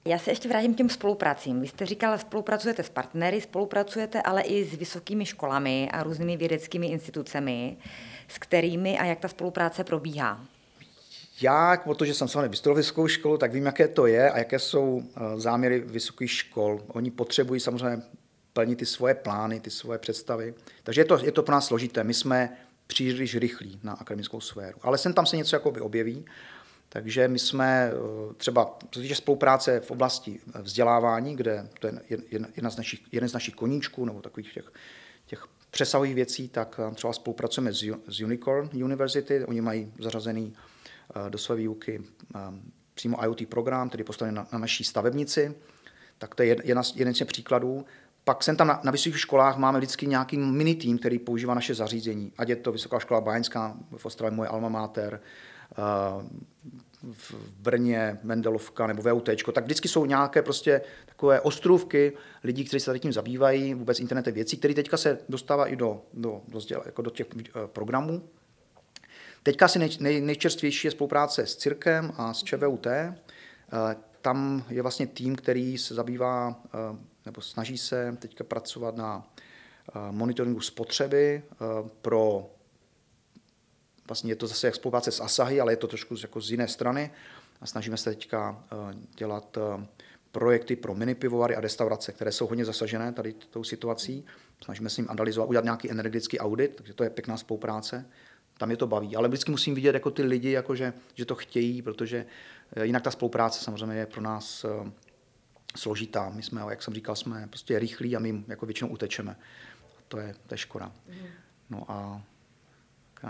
Já 0.07 0.19
se 0.19 0.31
ještě 0.31 0.49
vrátím 0.49 0.73
k 0.73 0.77
těm 0.77 0.89
spolupracím. 0.89 1.61
Vy 1.61 1.67
jste 1.67 1.85
říkal, 1.85 2.17
spolupracujete 2.17 2.83
s 2.83 2.89
partnery, 2.89 3.41
spolupracujete 3.41 4.21
ale 4.21 4.41
i 4.41 4.65
s 4.65 4.75
vysokými 4.75 5.25
školami 5.25 5.89
a 5.91 6.03
různými 6.03 6.37
vědeckými 6.37 6.87
institucemi, 6.87 7.77
s 8.27 8.37
kterými 8.37 8.99
a 8.99 9.05
jak 9.05 9.19
ta 9.19 9.27
spolupráce 9.27 9.83
probíhá? 9.83 10.45
Já, 11.41 11.77
protože 11.83 12.13
jsem 12.13 12.27
samozřejmě 12.27 12.47
vystudoval 12.47 12.77
vysokou 12.77 13.07
školu, 13.07 13.37
tak 13.37 13.53
vím, 13.53 13.65
jaké 13.65 13.87
to 13.87 14.07
je 14.07 14.31
a 14.31 14.37
jaké 14.37 14.59
jsou 14.59 15.03
eh, 15.03 15.39
záměry 15.39 15.79
vysokých 15.79 16.31
škol. 16.31 16.81
Oni 16.87 17.11
potřebují 17.11 17.59
samozřejmě 17.59 18.03
plnit 18.53 18.79
ty 18.79 18.85
svoje 18.85 19.13
plány, 19.15 19.59
ty 19.59 19.69
svoje 19.69 19.99
představy. 19.99 20.53
Takže 20.83 21.01
je 21.01 21.05
to, 21.05 21.19
je 21.25 21.31
to 21.31 21.43
pro 21.43 21.55
nás 21.55 21.65
složité. 21.65 22.03
My 22.03 22.13
jsme 22.13 22.57
příliš 22.87 23.35
rychlí 23.35 23.79
na 23.83 23.93
akademickou 23.93 24.41
sféru. 24.41 24.77
Ale 24.81 24.97
sem 24.97 25.13
tam 25.13 25.25
se 25.25 25.37
něco 25.37 25.55
jako 25.55 25.69
objeví. 25.69 26.25
Takže 26.95 27.27
my 27.27 27.39
jsme 27.39 27.91
eh, 27.91 28.33
třeba, 28.37 28.77
co 28.91 28.99
týče 28.99 29.15
spolupráce 29.15 29.79
v 29.79 29.91
oblasti 29.91 30.39
vzdělávání, 30.61 31.35
kde 31.35 31.67
to 31.79 31.87
je 31.87 31.93
jedna 32.55 32.69
z 32.69 32.77
našich, 32.77 32.99
jeden 33.11 33.29
z 33.29 33.33
našich 33.33 33.55
koníčků, 33.55 34.05
nebo 34.05 34.21
takových 34.21 34.53
těch, 34.53 34.71
těch 35.25 35.47
přesahových 35.71 36.15
věcí, 36.15 36.49
tak 36.49 36.79
eh, 36.79 36.95
třeba 36.95 37.13
spolupracujeme 37.13 37.73
s, 38.07 38.19
Unicorn 38.23 38.69
University. 38.83 39.45
Oni 39.45 39.61
mají 39.61 39.93
zařazený 39.99 40.53
Eh, 41.13 41.29
do 41.29 41.37
své 41.37 41.55
výuky 41.55 42.03
eh, 42.35 42.39
přímo 42.93 43.23
IoT 43.23 43.49
program, 43.49 43.89
který 43.89 44.03
postavený 44.03 44.35
na, 44.35 44.47
na 44.51 44.59
naší 44.59 44.83
stavebnici. 44.83 45.55
Tak 46.17 46.35
to 46.35 46.43
je 46.43 46.55
jedna, 46.63 46.81
jeden 46.95 47.13
z 47.13 47.25
příkladů. 47.25 47.85
Pak 48.23 48.43
jsem 48.43 48.57
tam 48.57 48.67
na, 48.67 48.81
na 48.83 48.91
vysokých 48.91 49.19
školách 49.19 49.57
máme 49.57 49.77
vždycky 49.77 50.07
nějaký 50.07 50.37
mini 50.37 50.75
tým, 50.75 50.97
který 50.97 51.19
používá 51.19 51.53
naše 51.53 51.75
zařízení. 51.75 52.31
Ať 52.37 52.49
je 52.49 52.55
to 52.55 52.71
Vysoká 52.71 52.99
škola 52.99 53.21
Báňská, 53.21 53.77
v 53.97 54.05
Ostravě 54.05 54.35
moje 54.35 54.49
alma 54.49 54.69
mater, 54.69 55.21
eh, 55.21 55.54
v 57.11 57.33
Brně, 57.59 58.19
Mendelovka 58.23 58.87
nebo 58.87 59.01
VUT, 59.01 59.29
tak 59.53 59.63
vždycky 59.63 59.87
jsou 59.87 60.05
nějaké 60.05 60.41
prostě 60.41 60.81
takové 61.05 61.41
ostrůvky 61.41 62.13
lidí, 62.43 62.65
kteří 62.65 62.79
se 62.79 62.85
tady 62.85 62.99
tím 62.99 63.13
zabývají, 63.13 63.73
vůbec 63.73 63.99
internetem 63.99 64.33
věcí, 64.33 64.57
které 64.57 64.73
teďka 64.73 64.97
se 64.97 65.19
dostává 65.29 65.67
i 65.67 65.75
do, 65.75 66.01
do, 66.13 66.41
do, 66.47 66.59
jako 66.85 67.01
do 67.01 67.09
těch 67.09 67.27
programů, 67.65 68.21
Teďka 69.45 69.65
asi 69.65 69.79
nej, 69.79 69.89
nej, 69.99 70.21
nejčerstvější 70.21 70.87
je 70.87 70.91
spolupráce 70.91 71.45
s 71.45 71.55
Cirkem 71.55 72.13
a 72.17 72.33
s 72.33 72.43
ČVUT. 72.43 72.87
Eh, 72.87 73.15
tam 74.21 74.63
je 74.69 74.81
vlastně 74.81 75.07
tým, 75.07 75.35
který 75.35 75.77
se 75.77 75.95
zabývá 75.95 76.61
eh, 76.65 76.97
nebo 77.25 77.41
snaží 77.41 77.77
se 77.77 78.17
teďka 78.19 78.43
pracovat 78.43 78.95
na 78.95 79.27
eh, 79.27 79.91
monitoringu 80.11 80.61
spotřeby 80.61 81.43
pro 82.01 82.49
vlastně 84.07 84.31
je 84.31 84.35
to 84.35 84.47
zase 84.47 84.67
jak 84.67 84.75
spolupráce 84.75 85.11
s 85.11 85.21
Asahi, 85.21 85.61
ale 85.61 85.71
je 85.71 85.77
to 85.77 85.87
trošku 85.87 86.15
jako 86.21 86.41
z 86.41 86.51
jiné 86.51 86.67
strany 86.67 87.11
a 87.61 87.65
snažíme 87.65 87.97
se 87.97 88.09
teďka 88.09 88.63
dělat 89.17 89.57
projekty 90.31 90.75
pro 90.75 90.95
mini 90.95 91.15
pivovary 91.15 91.55
a 91.55 91.61
restaurace, 91.61 92.11
které 92.11 92.31
jsou 92.31 92.47
hodně 92.47 92.65
zasažené 92.65 93.13
tady 93.13 93.33
tou 93.33 93.63
situací. 93.63 94.25
Snažíme 94.63 94.89
se 94.89 95.01
jim 95.01 95.09
analyzovat, 95.09 95.49
udělat 95.49 95.63
nějaký 95.63 95.91
energetický 95.91 96.39
audit, 96.39 96.75
takže 96.75 96.93
to 96.93 97.03
je 97.03 97.09
pěkná 97.09 97.37
spolupráce 97.37 98.05
tam 98.57 98.71
je 98.71 98.77
to 98.77 98.87
baví. 98.87 99.15
Ale 99.15 99.27
vždycky 99.27 99.51
musím 99.51 99.75
vidět 99.75 99.93
jako 99.93 100.11
ty 100.11 100.23
lidi, 100.23 100.51
jako 100.51 100.75
že, 100.75 100.93
že 101.13 101.25
to 101.25 101.35
chtějí, 101.35 101.81
protože 101.81 102.25
eh, 102.75 102.85
jinak 102.85 103.03
ta 103.03 103.11
spolupráce 103.11 103.63
samozřejmě 103.63 103.95
je 103.95 104.05
pro 104.05 104.21
nás 104.21 104.65
eh, 104.65 104.91
složitá. 105.75 106.29
My 106.29 106.43
jsme, 106.43 106.61
jak 106.69 106.83
jsem 106.83 106.93
říkal, 106.93 107.15
jsme 107.15 107.47
prostě 107.47 107.79
rychlí 107.79 108.15
a 108.15 108.19
my 108.19 108.43
jako 108.47 108.65
většinou 108.65 108.89
utečeme. 108.89 109.37
To 110.07 110.17
je, 110.17 110.35
to 110.47 110.53
je 110.53 110.57
škoda. 110.57 110.91
No 111.69 111.91
a 111.91 112.21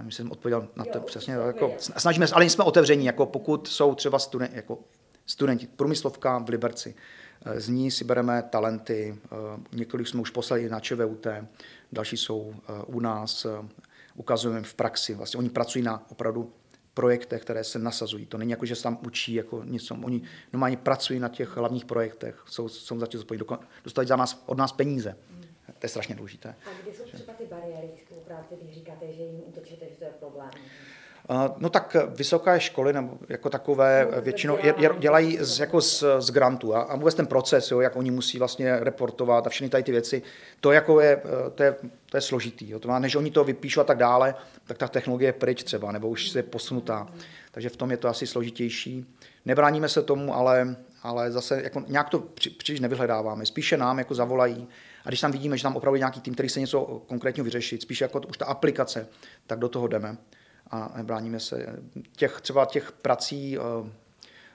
já 0.04 0.12
jsem 0.12 0.32
odpověděl 0.32 0.68
na 0.76 0.86
to 0.86 0.98
jo, 0.98 1.04
přesně. 1.04 1.34
Jako, 1.34 1.74
snažíme 1.80 2.28
se, 2.28 2.36
ale 2.36 2.46
jsme 2.46 2.64
otevření, 2.64 3.06
jako 3.06 3.26
pokud 3.26 3.68
jsou 3.68 3.96
třeba 3.96 4.20
studenti, 4.20 4.56
jako 4.56 4.80
studenti, 5.26 5.68
průmyslovka 5.68 6.38
v 6.38 6.50
Liberci, 6.50 6.96
eh, 7.46 7.62
z 7.62 7.70
ní 7.70 7.92
si 7.92 8.04
bereme 8.04 8.44
talenty, 8.50 9.18
několik 9.72 10.08
jsme 10.08 10.22
už 10.22 10.30
poslali 10.30 10.70
na 10.70 10.80
ČVUT, 10.80 11.28
další 11.92 12.18
jsou 12.18 12.54
u 12.86 13.00
nás, 13.00 13.46
ukazujeme 14.16 14.64
v 14.64 14.74
praxi. 14.74 15.14
Vlastně 15.14 15.38
oni 15.38 15.50
pracují 15.50 15.84
na 15.84 16.04
opravdu 16.10 16.54
projektech, 16.96 17.42
které 17.42 17.64
se 17.64 17.80
nasazují. 17.80 18.26
To 18.26 18.38
není 18.38 18.52
jako, 18.52 18.66
že 18.66 18.76
se 18.76 18.84
tam 18.84 18.98
učí 19.06 19.34
jako 19.34 19.64
něco. 19.64 19.96
Oni 20.04 20.22
normálně 20.54 20.78
pracují 20.78 21.20
na 21.20 21.30
těch 21.30 21.58
hlavních 21.58 21.86
projektech, 21.86 22.44
jsou, 22.48 22.70
jsou 22.70 23.00
za 23.00 23.08
to 23.08 23.18
dostali 23.84 24.08
za 24.08 24.16
nás, 24.16 24.44
od 24.46 24.58
nás 24.58 24.72
peníze. 24.72 25.16
To 25.66 25.86
je 25.86 25.90
strašně 25.90 26.16
důležité. 26.16 26.56
A 26.66 26.70
kde 26.84 26.94
jsou 26.94 27.04
třeba 27.04 27.34
ty 27.34 27.46
bariéry 27.46 27.90
spolupráce, 28.06 28.56
když 28.62 28.76
říkáte, 28.76 29.14
že 29.14 29.24
jim 29.24 29.44
útočíte, 29.46 29.86
že 29.90 29.96
to 29.96 30.04
je 30.04 30.12
problém? 30.20 30.50
No 31.58 31.70
tak 31.70 31.96
vysoké 32.16 32.60
školy 32.60 32.94
nebo 32.94 33.18
jako 33.30 33.50
takové 33.50 34.08
no, 34.16 34.22
většinou 34.22 34.58
je, 34.64 34.74
je, 34.78 34.90
dělají 35.00 35.38
z, 35.42 35.60
jako 35.60 35.82
z, 35.82 36.04
z 36.20 36.32
grantu 36.32 36.76
a, 36.76 36.82
a 36.82 36.96
vůbec 36.96 37.16
ten 37.16 37.28
proces, 37.28 37.72
jo, 37.72 37.80
jak 37.80 37.96
oni 37.96 38.12
musí 38.12 38.40
vlastně 38.40 38.80
reportovat 38.80 39.48
a 39.48 39.50
všechny 39.50 39.70
tady 39.70 39.84
ty 39.84 39.92
věci, 39.92 40.22
to, 40.62 40.72
jako 40.72 41.02
je, 41.02 41.22
to, 41.56 41.64
je, 41.64 41.76
to 42.10 42.18
je 42.18 42.22
složitý. 42.22 42.70
Jo. 42.70 42.80
To 42.80 42.88
má, 42.88 43.00
než 43.00 43.16
oni 43.16 43.32
to 43.32 43.44
vypíšou 43.44 43.82
a 43.82 43.84
tak 43.84 43.98
dále, 43.98 44.36
tak 44.66 44.78
ta 44.78 44.88
technologie 44.88 45.28
je 45.28 45.34
pryč 45.34 45.64
třeba, 45.64 45.92
nebo 45.92 46.10
už 46.10 46.30
se 46.30 46.44
posunutá. 46.44 47.08
Takže 47.52 47.70
v 47.70 47.78
tom 47.78 47.92
je 47.92 47.98
to 47.98 48.08
asi 48.08 48.28
složitější. 48.28 49.06
Nebráníme 49.46 49.90
se 49.90 50.04
tomu, 50.04 50.36
ale, 50.36 50.76
ale 51.04 51.32
zase 51.32 51.62
jako 51.64 51.84
nějak 51.88 52.10
to 52.10 52.20
při, 52.20 52.50
příliš 52.50 52.80
nevyhledáváme. 52.80 53.46
Spíše 53.46 53.78
nám 53.78 54.00
jako 54.00 54.16
zavolají, 54.16 54.68
a 55.06 55.10
když 55.10 55.22
tam 55.22 55.32
vidíme, 55.32 55.58
že 55.58 55.64
tam 55.64 55.76
opravdu 55.76 55.98
nějaký 55.98 56.22
tým, 56.22 56.34
který 56.34 56.50
se 56.50 56.60
něco 56.60 57.02
konkrétního 57.08 57.44
vyřešit, 57.44 57.82
spíše 57.82 58.04
jako 58.04 58.22
už 58.30 58.38
ta 58.38 58.46
aplikace, 58.46 59.08
tak 59.48 59.60
do 59.60 59.70
toho 59.70 59.88
jdeme 59.88 60.18
a 60.72 60.94
nebráníme 60.98 61.40
se. 61.40 61.84
Těch, 62.16 62.42
třeba 62.42 62.66
těch 62.66 62.92
prací, 62.92 63.58
eh, 63.58 63.90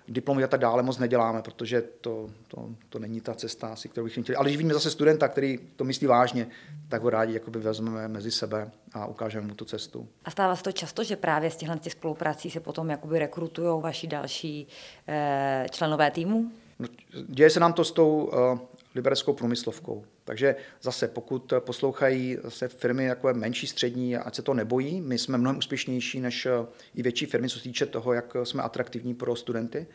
diplomy 0.08 0.44
a 0.44 0.46
tak 0.46 0.60
dále 0.60 0.82
moc 0.82 0.98
neděláme, 0.98 1.42
protože 1.42 1.82
to, 2.00 2.30
to, 2.48 2.68
to 2.88 2.98
není 2.98 3.20
ta 3.20 3.34
cesta, 3.34 3.68
asi, 3.68 3.88
kterou 3.88 4.04
bychom 4.04 4.22
chtěli. 4.22 4.36
Ale 4.36 4.48
když 4.48 4.56
vidíme 4.56 4.74
zase 4.74 4.90
studenta, 4.90 5.28
který 5.28 5.58
to 5.76 5.84
myslí 5.84 6.06
vážně, 6.06 6.46
tak 6.88 7.02
ho 7.02 7.10
rádi 7.10 7.34
jakoby 7.34 7.58
vezmeme 7.58 8.08
mezi 8.08 8.30
sebe 8.30 8.70
a 8.92 9.06
ukážeme 9.06 9.46
mu 9.46 9.54
tu 9.54 9.64
cestu. 9.64 10.08
A 10.24 10.30
stává 10.30 10.56
se 10.56 10.62
to 10.62 10.72
často, 10.72 11.04
že 11.04 11.16
právě 11.16 11.50
z 11.50 11.56
těchto 11.56 11.78
těch 11.78 11.92
spoluprací 11.92 12.50
se 12.50 12.60
potom 12.60 12.90
jakoby 12.90 13.18
rekrutují 13.18 13.82
vaši 13.82 14.06
další 14.06 14.66
eh, 15.08 15.66
členové 15.70 16.10
týmu? 16.10 16.50
No, 16.78 16.88
děje 17.28 17.50
se 17.50 17.60
nám 17.60 17.72
to 17.72 17.84
s 17.84 17.92
tou 17.92 18.24
uh, 18.24 18.58
libereckou 18.94 19.32
průmyslovkou. 19.32 20.04
Takže 20.24 20.56
zase, 20.82 21.08
pokud 21.08 21.52
poslouchají 21.58 22.38
se 22.48 22.68
firmy 22.68 23.04
jako 23.04 23.34
menší, 23.34 23.66
střední, 23.66 24.16
ať 24.16 24.34
se 24.34 24.42
to 24.42 24.54
nebojí, 24.54 25.00
my 25.00 25.18
jsme 25.18 25.38
mnohem 25.38 25.58
úspěšnější 25.58 26.20
než 26.20 26.46
uh, 26.46 26.66
i 26.94 27.02
větší 27.02 27.26
firmy, 27.26 27.48
co 27.48 27.56
se 27.56 27.62
týče 27.62 27.86
toho, 27.86 28.12
jak 28.12 28.36
jsme 28.44 28.62
atraktivní 28.62 29.14
pro 29.14 29.36
studenty. 29.36 29.86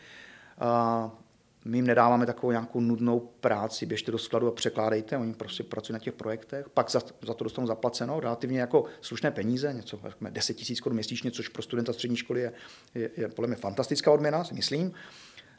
My 1.66 1.78
jim 1.78 1.88
nedáváme 1.88 2.26
takovou 2.26 2.52
nějakou 2.52 2.80
nudnou 2.80 3.20
práci, 3.20 3.86
běžte 3.86 4.12
do 4.12 4.18
skladu 4.18 4.48
a 4.48 4.52
překládejte, 4.52 5.18
oni 5.18 5.34
prostě 5.34 5.64
pracují 5.64 5.94
na 5.94 6.00
těch 6.00 6.14
projektech, 6.14 6.70
pak 6.70 6.92
za, 6.92 7.02
za 7.22 7.34
to 7.34 7.44
dostanou 7.44 7.68
zaplaceno, 7.68 8.20
relativně 8.20 8.60
jako 8.60 8.86
slušné 9.02 9.32
peníze, 9.32 9.74
něco 9.74 10.00
10 10.30 10.58
000 10.70 10.76
korun 10.84 10.96
měsíčně, 10.96 11.32
což 11.32 11.48
pro 11.48 11.62
studenta 11.62 11.94
střední 11.94 12.18
školy 12.18 12.42
je, 12.42 12.54
je, 12.96 13.10
je 13.18 13.28
podle 13.28 13.48
mě 13.48 13.56
fantastická 13.56 14.12
odměna, 14.12 14.44
si 14.44 14.54
myslím. 14.54 14.94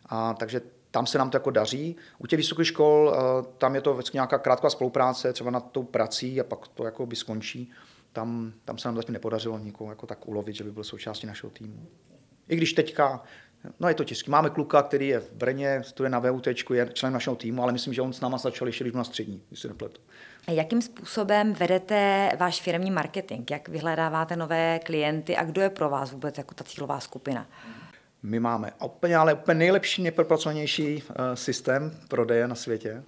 A, 0.07 0.35
takže 0.35 0.61
tam 0.97 1.07
se 1.07 1.19
nám 1.19 1.31
to 1.31 1.37
jako 1.37 1.51
daří. 1.51 1.97
U 2.19 2.27
těch 2.27 2.37
vysokých 2.37 2.67
škol 2.67 3.15
eh, 3.15 3.45
tam 3.59 3.75
je 3.75 3.81
to 3.81 4.01
nějaká 4.13 4.39
krátká 4.39 4.71
spolupráce, 4.71 5.33
třeba 5.33 5.51
nad 5.51 5.71
tou 5.73 5.83
prací 5.83 6.41
a 6.41 6.45
pak 6.45 6.69
to 6.69 6.85
jako 6.85 7.07
by 7.07 7.17
skončí. 7.17 7.71
Tam, 8.13 8.53
tam 8.65 8.79
se 8.79 8.89
nám 8.89 8.97
zatím 8.97 9.13
nepodařilo 9.13 9.59
nikoho 9.59 9.91
jako 9.91 10.07
tak 10.07 10.29
ulovit, 10.29 10.57
že 10.57 10.65
by 10.65 10.73
byl 10.73 10.85
součástí 10.85 11.27
našeho 11.27 11.51
týmu. 11.51 11.87
I 12.49 12.57
když 12.57 12.73
teďka, 12.73 13.23
no 13.81 13.89
je 13.89 13.95
to 13.95 14.05
těžké. 14.05 14.31
Máme 14.31 14.51
kluka, 14.51 14.83
který 14.83 15.09
je 15.09 15.21
v 15.21 15.33
Brně, 15.33 15.83
studuje 15.83 16.11
na 16.11 16.19
VUT, 16.19 16.47
je 16.47 16.55
člen 16.93 17.13
našeho 17.13 17.37
týmu, 17.37 17.63
ale 17.63 17.73
myslím, 17.73 17.95
že 17.95 18.03
on 18.03 18.13
s 18.13 18.21
náma 18.21 18.39
začal 18.39 18.69
ještě, 18.69 18.85
když 18.85 18.95
na 18.95 19.05
střední, 19.05 19.43
když 19.49 19.61
se 19.61 19.69
nepletu. 19.69 20.01
Jakým 20.49 20.83
způsobem 20.83 21.53
vedete 21.53 22.31
váš 22.39 22.63
firmní 22.63 22.91
marketing? 22.91 23.51
Jak 23.51 23.69
vyhledáváte 23.69 24.37
nové 24.37 24.81
klienty 24.85 25.37
a 25.37 25.45
kdo 25.45 25.63
je 25.63 25.71
pro 25.71 25.91
vás 25.91 26.13
vůbec 26.13 26.39
jako 26.39 26.55
ta 26.55 26.65
cílová 26.65 27.01
skupina? 27.01 27.47
My 28.27 28.41
máme 28.41 28.73
úplně, 28.85 29.17
ale 29.17 29.35
úplně 29.35 29.55
nejlepší, 29.55 30.03
nejpropracovanější 30.03 31.03
uh, 31.03 31.15
systém 31.35 31.91
prodeje 32.09 32.49
na 32.49 32.55
světě. 32.55 33.03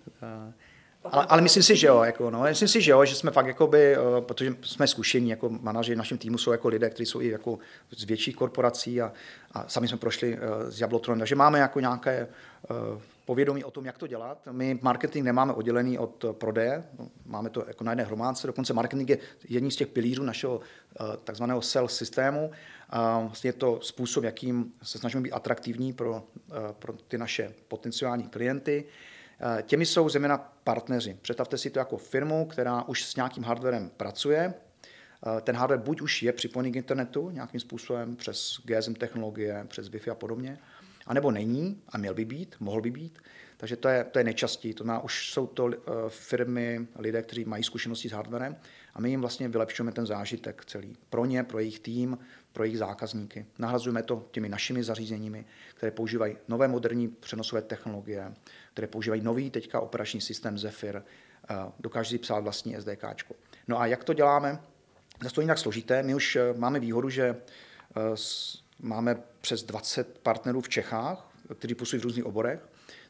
Ale, 1.04 1.26
ale 1.28 1.42
myslím 1.42 1.62
si, 1.62 1.76
že 1.76 1.86
jo, 1.86 2.02
jako, 2.02 2.30
no, 2.30 2.42
myslím 2.42 2.68
si, 2.68 2.80
že 2.80 2.90
jo, 2.90 3.04
že 3.04 3.14
jsme 3.14 3.30
fakt, 3.30 3.46
jakoby, 3.46 3.96
uh, 3.98 4.20
protože 4.20 4.56
jsme 4.62 4.86
zkušení, 4.86 5.30
jako 5.30 5.48
manažeři 5.48 5.94
v 5.94 5.98
našem 5.98 6.18
týmu 6.18 6.38
jsou 6.38 6.52
jako 6.52 6.68
lidé, 6.68 6.90
kteří 6.90 7.06
jsou 7.06 7.20
i 7.20 7.28
jako 7.28 7.58
z 7.96 8.04
větších 8.04 8.36
korporací 8.36 9.00
a, 9.00 9.12
a 9.52 9.68
sami 9.68 9.88
jsme 9.88 9.96
prošli 9.96 10.34
uh, 10.34 10.40
s 10.68 10.80
Jablotronem, 10.80 11.18
takže 11.18 11.34
máme 11.34 11.58
jako 11.58 11.80
nějaké 11.80 12.28
uh, 12.70 12.76
povědomí 13.24 13.64
o 13.64 13.70
tom, 13.70 13.86
jak 13.86 13.98
to 13.98 14.06
dělat. 14.06 14.38
My 14.50 14.78
marketing 14.82 15.24
nemáme 15.24 15.52
oddělený 15.52 15.98
od 15.98 16.24
prodeje, 16.32 16.84
máme 17.26 17.50
to 17.50 17.64
jako 17.68 17.84
na 17.84 17.92
jedné 17.92 18.04
hromádce, 18.04 18.46
dokonce 18.46 18.72
marketing 18.72 19.10
je 19.10 19.18
jedním 19.48 19.70
z 19.70 19.76
těch 19.76 19.88
pilířů 19.88 20.22
našeho 20.22 20.60
takzvaného 21.24 21.62
sales 21.62 21.96
systému. 21.96 22.50
Vlastně 23.20 23.48
je 23.48 23.52
to 23.52 23.78
způsob, 23.82 24.24
jakým 24.24 24.72
se 24.82 24.98
snažíme 24.98 25.22
být 25.22 25.32
atraktivní 25.32 25.92
pro, 25.92 26.22
pro 26.78 26.92
ty 26.92 27.18
naše 27.18 27.54
potenciální 27.68 28.24
klienty. 28.24 28.84
Eh, 29.40 29.62
těmi 29.62 29.86
jsou 29.86 30.08
zejména 30.08 30.38
partneři. 30.64 31.18
Představte 31.22 31.58
si 31.58 31.70
to 31.70 31.78
jako 31.78 31.96
firmu, 31.96 32.46
která 32.46 32.82
už 32.82 33.04
s 33.04 33.16
nějakým 33.16 33.44
hardwarem 33.44 33.90
pracuje. 33.96 34.54
Eh, 34.54 35.40
ten 35.40 35.56
hardware 35.56 35.80
buď 35.80 36.00
už 36.00 36.22
je 36.22 36.32
připojený 36.32 36.72
k 36.72 36.76
internetu 36.76 37.30
nějakým 37.30 37.60
způsobem 37.60 38.16
přes 38.16 38.60
GSM 38.64 38.94
technologie, 38.94 39.64
přes 39.68 39.90
Wi-Fi 39.90 40.10
a 40.10 40.14
podobně, 40.14 40.58
anebo 41.06 41.30
není 41.30 41.82
a 41.88 41.98
měl 41.98 42.14
by 42.14 42.24
být, 42.24 42.56
mohl 42.60 42.80
by 42.80 42.90
být. 42.90 43.18
Takže 43.56 43.76
to 43.76 43.88
je, 43.88 44.04
to 44.04 44.18
je 44.18 44.24
nejčastěji. 44.24 44.74
To 44.74 44.84
znamená, 44.84 45.04
už 45.04 45.30
jsou 45.30 45.46
to 45.46 45.64
uh, 45.64 45.72
firmy, 46.08 46.86
lidé, 46.98 47.22
kteří 47.22 47.44
mají 47.44 47.64
zkušenosti 47.64 48.08
s 48.08 48.12
hardwarem 48.12 48.56
a 48.94 49.00
my 49.00 49.10
jim 49.10 49.20
vlastně 49.20 49.48
vylepšujeme 49.48 49.92
ten 49.92 50.06
zážitek 50.06 50.64
celý. 50.64 50.96
Pro 51.10 51.24
ně, 51.24 51.44
pro 51.44 51.58
jejich 51.58 51.80
tým, 51.80 52.18
pro 52.52 52.64
jejich 52.64 52.78
zákazníky. 52.78 53.46
Nahrazujeme 53.58 54.02
to 54.02 54.26
těmi 54.30 54.48
našimi 54.48 54.84
zařízeními, 54.84 55.44
které 55.74 55.92
používají 55.92 56.36
nové 56.48 56.68
moderní 56.68 57.08
přenosové 57.08 57.62
technologie, 57.62 58.34
které 58.72 58.86
používají 58.86 59.22
nový 59.22 59.50
teďka 59.50 59.80
operační 59.80 60.20
systém 60.20 60.58
Zephyr, 60.58 60.96
uh, 60.96 61.56
dokáže 61.80 62.10
si 62.10 62.18
psát 62.18 62.40
vlastní 62.40 62.76
SDK. 62.80 63.04
No 63.68 63.80
a 63.80 63.86
jak 63.86 64.04
to 64.04 64.12
děláme? 64.12 64.60
Zase 65.22 65.34
to 65.34 65.40
jinak 65.40 65.58
složité. 65.58 66.02
My 66.02 66.14
už 66.14 66.36
uh, 66.36 66.58
máme 66.58 66.80
výhodu, 66.80 67.10
že 67.10 67.36
máme 68.80 69.22
přes 69.40 69.62
20 69.62 70.18
partnerů 70.18 70.60
v 70.60 70.68
Čechách, 70.68 71.30
kteří 71.58 71.74
působí 71.74 72.00
v 72.00 72.04
různých 72.04 72.24
oborech 72.24 72.60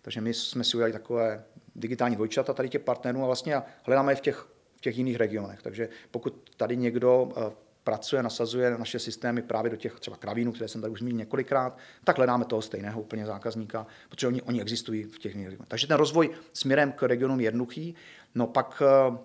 takže 0.09 0.21
my 0.21 0.35
jsme 0.35 0.65
si 0.65 0.77
udělali 0.77 0.93
takové 0.93 1.45
digitální 1.77 2.17
dvojčata 2.17 2.55
tady 2.55 2.69
těch 2.69 2.83
partnerů 2.83 3.23
a 3.23 3.27
vlastně 3.27 3.63
hledáme 3.83 4.13
je 4.13 4.17
v 4.17 4.21
těch, 4.21 4.49
v 4.77 4.81
těch 4.81 4.99
jiných 4.99 5.17
regionech. 5.17 5.63
Takže 5.63 5.89
pokud 6.11 6.51
tady 6.57 6.77
někdo 6.77 7.29
eh, 7.37 7.53
pracuje, 7.89 8.23
nasazuje 8.23 8.79
naše 8.79 8.99
systémy 8.99 9.43
právě 9.43 9.71
do 9.71 9.77
těch 9.77 10.01
třeba 10.01 10.17
kravínů, 10.17 10.53
které 10.53 10.69
jsem 10.69 10.81
tady 10.81 10.93
už 10.93 10.99
zmínil 10.99 11.19
několikrát, 11.19 11.79
tak 12.05 12.17
hledáme 12.17 12.45
toho 12.45 12.63
stejného 12.63 13.01
úplně 13.01 13.27
zákazníka, 13.27 13.87
protože 14.09 14.27
oni, 14.27 14.43
oni 14.43 14.61
existují 14.61 15.05
v 15.05 15.19
těch 15.19 15.35
regionech. 15.35 15.59
Takže 15.69 15.87
ten 15.87 15.97
rozvoj 15.97 16.31
směrem 16.53 16.93
k 16.93 17.03
regionům 17.03 17.41
je 17.41 17.47
jednoduchý. 17.47 17.95
No 18.35 18.47
pak 18.47 18.83
eh, 18.83 19.19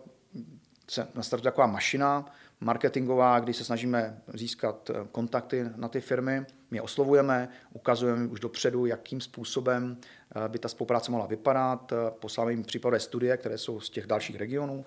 se 0.90 1.08
nastartuje 1.16 1.52
taková 1.52 1.68
mašina, 1.68 2.26
marketingová, 2.60 3.40
kdy 3.40 3.54
se 3.54 3.64
snažíme 3.64 4.22
získat 4.34 4.90
eh, 4.90 5.08
kontakty 5.12 5.66
na 5.76 5.88
ty 5.88 6.02
firmy. 6.02 6.46
My 6.72 6.78
je 6.78 6.82
oslovujeme, 6.82 7.50
ukazujeme 7.74 8.28
už 8.28 8.40
dopředu, 8.40 8.86
jakým 8.86 9.22
způsobem 9.22 9.98
eh, 10.00 10.50
by 10.50 10.60
ta 10.60 10.68
spolupráce 10.68 11.12
mohla 11.12 11.28
vypadat. 11.28 11.94
Posláme 12.20 12.52
jim 12.52 12.64
případové 12.64 13.00
studie, 13.00 13.38
které 13.38 13.58
jsou 13.58 13.80
z 13.80 13.90
těch 13.90 14.08
dalších 14.08 14.36
regionů. 14.36 14.86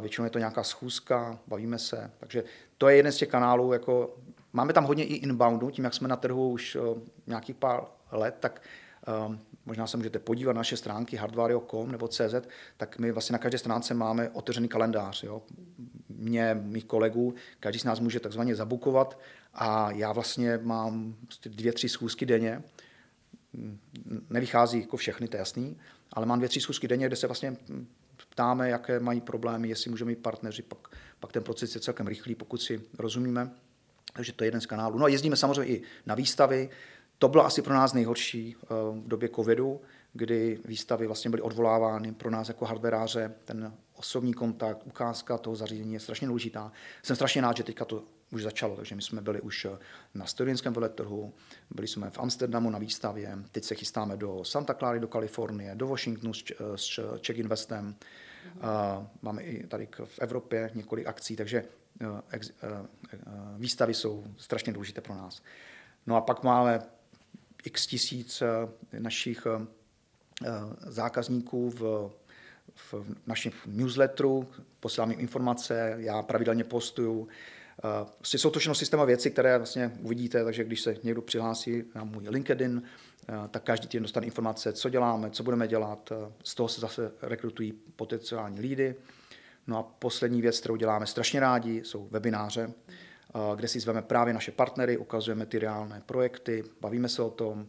Většinou 0.00 0.24
je 0.24 0.30
to 0.30 0.38
nějaká 0.38 0.62
schůzka, 0.62 1.38
bavíme 1.46 1.78
se. 1.78 2.10
Takže 2.18 2.44
to 2.78 2.88
je 2.88 2.96
jeden 2.96 3.12
z 3.12 3.16
těch 3.16 3.28
kanálů. 3.28 3.72
Jako, 3.72 4.16
máme 4.52 4.72
tam 4.72 4.84
hodně 4.84 5.04
i 5.04 5.14
inboundu, 5.14 5.70
tím, 5.70 5.84
jak 5.84 5.94
jsme 5.94 6.08
na 6.08 6.16
trhu 6.16 6.50
už 6.50 6.76
nějakých 7.26 7.56
pár 7.56 7.84
let, 8.10 8.36
tak 8.40 8.62
možná 9.66 9.86
se 9.86 9.96
můžete 9.96 10.18
podívat 10.18 10.52
na 10.52 10.58
naše 10.58 10.76
stránky 10.76 11.16
hardwario.com 11.16 11.92
nebo 11.92 12.08
CZ, 12.08 12.34
tak 12.76 12.98
my 12.98 13.12
vlastně 13.12 13.32
na 13.32 13.38
každé 13.38 13.58
stránce 13.58 13.94
máme 13.94 14.28
otevřený 14.28 14.68
kalendář. 14.68 15.22
Jo. 15.22 15.42
Mě, 16.08 16.58
mých 16.62 16.84
kolegů, 16.84 17.34
každý 17.60 17.78
z 17.80 17.84
nás 17.84 18.00
může 18.00 18.20
takzvaně 18.20 18.54
zabukovat 18.54 19.18
a 19.54 19.90
já 19.90 20.12
vlastně 20.12 20.58
mám 20.62 21.14
prostě 21.24 21.48
dvě, 21.48 21.72
tři 21.72 21.88
schůzky 21.88 22.26
denně. 22.26 22.62
Nevychází 24.30 24.80
jako 24.80 24.96
všechny, 24.96 25.28
to 25.28 25.36
je 25.36 25.38
jasný, 25.38 25.76
ale 26.12 26.26
mám 26.26 26.38
dvě, 26.38 26.48
tři 26.48 26.60
schůzky 26.60 26.88
denně, 26.88 27.06
kde 27.06 27.16
se 27.16 27.26
vlastně 27.26 27.56
ptáme, 28.38 28.68
jaké 28.68 29.00
mají 29.00 29.20
problémy, 29.20 29.68
jestli 29.68 29.90
můžeme 29.90 30.08
mít 30.08 30.18
partneři, 30.22 30.62
pak, 30.62 30.78
pak 31.20 31.32
ten 31.32 31.42
proces 31.42 31.74
je 31.74 31.80
celkem 31.80 32.06
rychlý, 32.06 32.34
pokud 32.34 32.62
si 32.62 32.80
rozumíme. 32.98 33.50
Takže 34.12 34.32
to 34.32 34.44
je 34.44 34.48
jeden 34.48 34.60
z 34.60 34.66
kanálů. 34.66 34.98
No 34.98 35.04
a 35.04 35.08
jezdíme 35.08 35.36
samozřejmě 35.36 35.66
i 35.66 35.82
na 36.06 36.14
výstavy, 36.14 36.70
to 37.18 37.28
bylo 37.28 37.44
asi 37.44 37.62
pro 37.62 37.74
nás 37.74 37.92
nejhorší 37.92 38.56
eh, 38.62 38.66
v 39.04 39.08
době 39.08 39.28
covidu, 39.28 39.80
kdy 40.12 40.60
výstavy 40.64 41.06
vlastně 41.06 41.30
byly 41.30 41.42
odvolávány 41.42 42.12
pro 42.12 42.30
nás 42.30 42.48
jako 42.48 42.64
hardwareáře. 42.64 43.34
Ten 43.44 43.72
osobní 43.96 44.34
kontakt, 44.34 44.82
ukázka 44.84 45.38
toho 45.38 45.56
zařízení 45.56 45.94
je 45.94 46.00
strašně 46.00 46.26
důležitá. 46.26 46.72
Jsem 47.02 47.16
strašně 47.16 47.42
rád, 47.42 47.56
že 47.56 47.62
teďka 47.62 47.84
to 47.84 48.04
už 48.32 48.42
začalo, 48.42 48.76
takže 48.76 48.94
my 48.94 49.02
jsme 49.02 49.20
byli 49.20 49.40
už 49.40 49.64
eh, 49.64 49.78
na 50.14 50.26
studentském 50.26 50.72
veletrhu, 50.72 51.34
byli 51.70 51.88
jsme 51.88 52.10
v 52.10 52.18
Amsterdamu 52.18 52.70
na 52.70 52.78
výstavě, 52.78 53.38
teď 53.52 53.64
se 53.64 53.74
chystáme 53.74 54.16
do 54.16 54.44
Santa 54.44 54.74
Clara, 54.74 54.98
do 54.98 55.08
Kalifornie, 55.08 55.74
do 55.74 55.86
Washingtonu 55.86 56.34
s, 56.34 56.44
s 56.76 57.00
Czech 57.20 57.38
Investem. 57.38 57.94
Máme 59.22 59.42
i 59.42 59.66
tady 59.66 59.88
v 60.04 60.18
Evropě 60.18 60.70
několik 60.74 61.06
akcí, 61.06 61.36
takže 61.36 61.64
výstavy 63.56 63.94
jsou 63.94 64.24
strašně 64.36 64.72
důležité 64.72 65.00
pro 65.00 65.14
nás. 65.14 65.42
No 66.06 66.16
a 66.16 66.20
pak 66.20 66.42
máme 66.42 66.80
x 67.64 67.86
tisíc 67.86 68.42
eh, 68.42 68.46
našich 68.98 69.46
eh, 69.46 69.66
eh, 70.46 70.50
zákazníků 70.80 71.70
v, 71.70 72.10
v 72.92 72.94
našem 73.26 73.52
newsletteru, 73.66 74.48
posílám 74.80 75.10
jim 75.10 75.20
informace, 75.20 75.94
já 75.98 76.22
pravidelně 76.22 76.64
postuju. 76.64 77.28
Vlastně 78.18 78.38
jsou 78.38 78.50
to 78.50 78.58
všechno 78.58 78.74
systémové 78.74 79.06
věci, 79.06 79.30
které 79.30 79.58
vlastně 79.58 79.92
uvidíte, 80.02 80.44
takže 80.44 80.64
když 80.64 80.80
se 80.80 80.96
někdo 81.02 81.22
přihlásí 81.22 81.84
na 81.94 82.04
můj 82.04 82.28
LinkedIn, 82.28 82.82
tak 83.50 83.62
každý 83.62 83.88
týden 83.88 84.02
dostane 84.02 84.26
informace, 84.26 84.72
co 84.72 84.88
děláme, 84.88 85.30
co 85.30 85.42
budeme 85.42 85.68
dělat. 85.68 86.12
Z 86.44 86.54
toho 86.54 86.68
se 86.68 86.80
zase 86.80 87.12
rekrutují 87.22 87.72
potenciální 87.96 88.60
lídy. 88.60 88.94
No 89.66 89.78
a 89.78 89.82
poslední 89.82 90.42
věc, 90.42 90.60
kterou 90.60 90.76
děláme 90.76 91.06
strašně 91.06 91.40
rádi, 91.40 91.82
jsou 91.84 92.08
webináře 92.10 92.72
kde 93.56 93.68
si 93.68 93.80
zveme 93.80 94.02
právě 94.02 94.34
naše 94.34 94.52
partnery, 94.52 94.98
ukazujeme 94.98 95.46
ty 95.46 95.58
reálné 95.58 96.02
projekty, 96.06 96.64
bavíme 96.80 97.08
se 97.08 97.22
o 97.22 97.30
tom. 97.30 97.66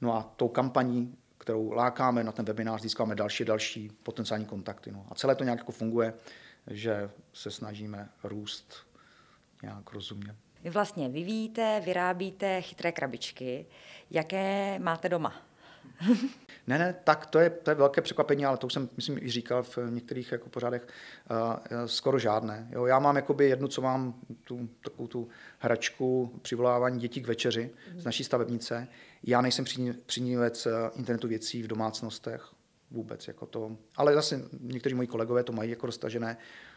No 0.00 0.16
a 0.16 0.32
tou 0.36 0.48
kampaní, 0.48 1.16
kterou 1.38 1.72
lákáme 1.72 2.24
na 2.24 2.32
ten 2.32 2.44
webinář, 2.44 2.82
získáme 2.82 3.14
další 3.14 3.44
další 3.44 3.90
potenciální 4.02 4.44
kontakty. 4.44 4.92
No. 4.92 5.06
A 5.08 5.14
celé 5.14 5.34
to 5.34 5.44
nějak 5.44 5.58
jako 5.58 5.72
funguje, 5.72 6.14
že 6.70 7.10
se 7.32 7.50
snažíme 7.50 8.08
růst 8.24 8.74
nějak 9.62 9.92
rozumně. 9.92 10.36
Vy 10.64 10.70
vlastně 10.70 11.08
vyvíjíte, 11.08 11.82
vyrábíte 11.84 12.62
chytré 12.62 12.92
krabičky. 12.92 13.66
Jaké 14.10 14.78
máte 14.78 15.08
doma? 15.08 15.34
Ne, 16.66 16.78
ne, 16.78 16.94
tak 17.04 17.26
to 17.26 17.38
je, 17.38 17.50
to 17.50 17.70
je 17.70 17.74
velké 17.74 18.00
překvapení, 18.00 18.46
ale 18.46 18.56
to 18.56 18.66
už 18.66 18.72
jsem, 18.72 18.88
myslím, 18.96 19.18
i 19.18 19.30
říkal 19.30 19.62
v 19.62 19.78
některých 19.90 20.32
jako 20.32 20.48
pořádech, 20.48 20.88
uh, 21.30 21.86
skoro 21.86 22.18
žádné. 22.18 22.68
Jo, 22.70 22.86
já 22.86 22.98
mám 22.98 23.16
jakoby 23.16 23.48
jednu, 23.48 23.68
co 23.68 23.82
mám, 23.82 24.14
tu, 24.44 24.68
takovou 24.84 25.06
tu 25.06 25.28
hračku 25.58 26.38
přivolávání 26.42 27.00
dětí 27.00 27.22
k 27.22 27.26
večeři 27.26 27.70
z 27.96 28.04
naší 28.04 28.24
stavebnice. 28.24 28.88
Já 29.22 29.40
nejsem 29.40 29.64
přinívec 30.06 30.66
eh, 30.66 30.70
internetu 30.94 31.28
věcí 31.28 31.62
v 31.62 31.66
domácnostech, 31.66 32.52
vůbec. 32.90 33.28
Jako 33.28 33.46
to. 33.46 33.76
Ale 33.96 34.14
zase 34.14 34.40
někteří 34.60 34.94
moji 34.94 35.08
kolegové 35.08 35.44
to 35.44 35.52
mají 35.52 35.70
jako 35.70 35.86
roztažené. 35.86 36.36
Eh, 36.36 36.71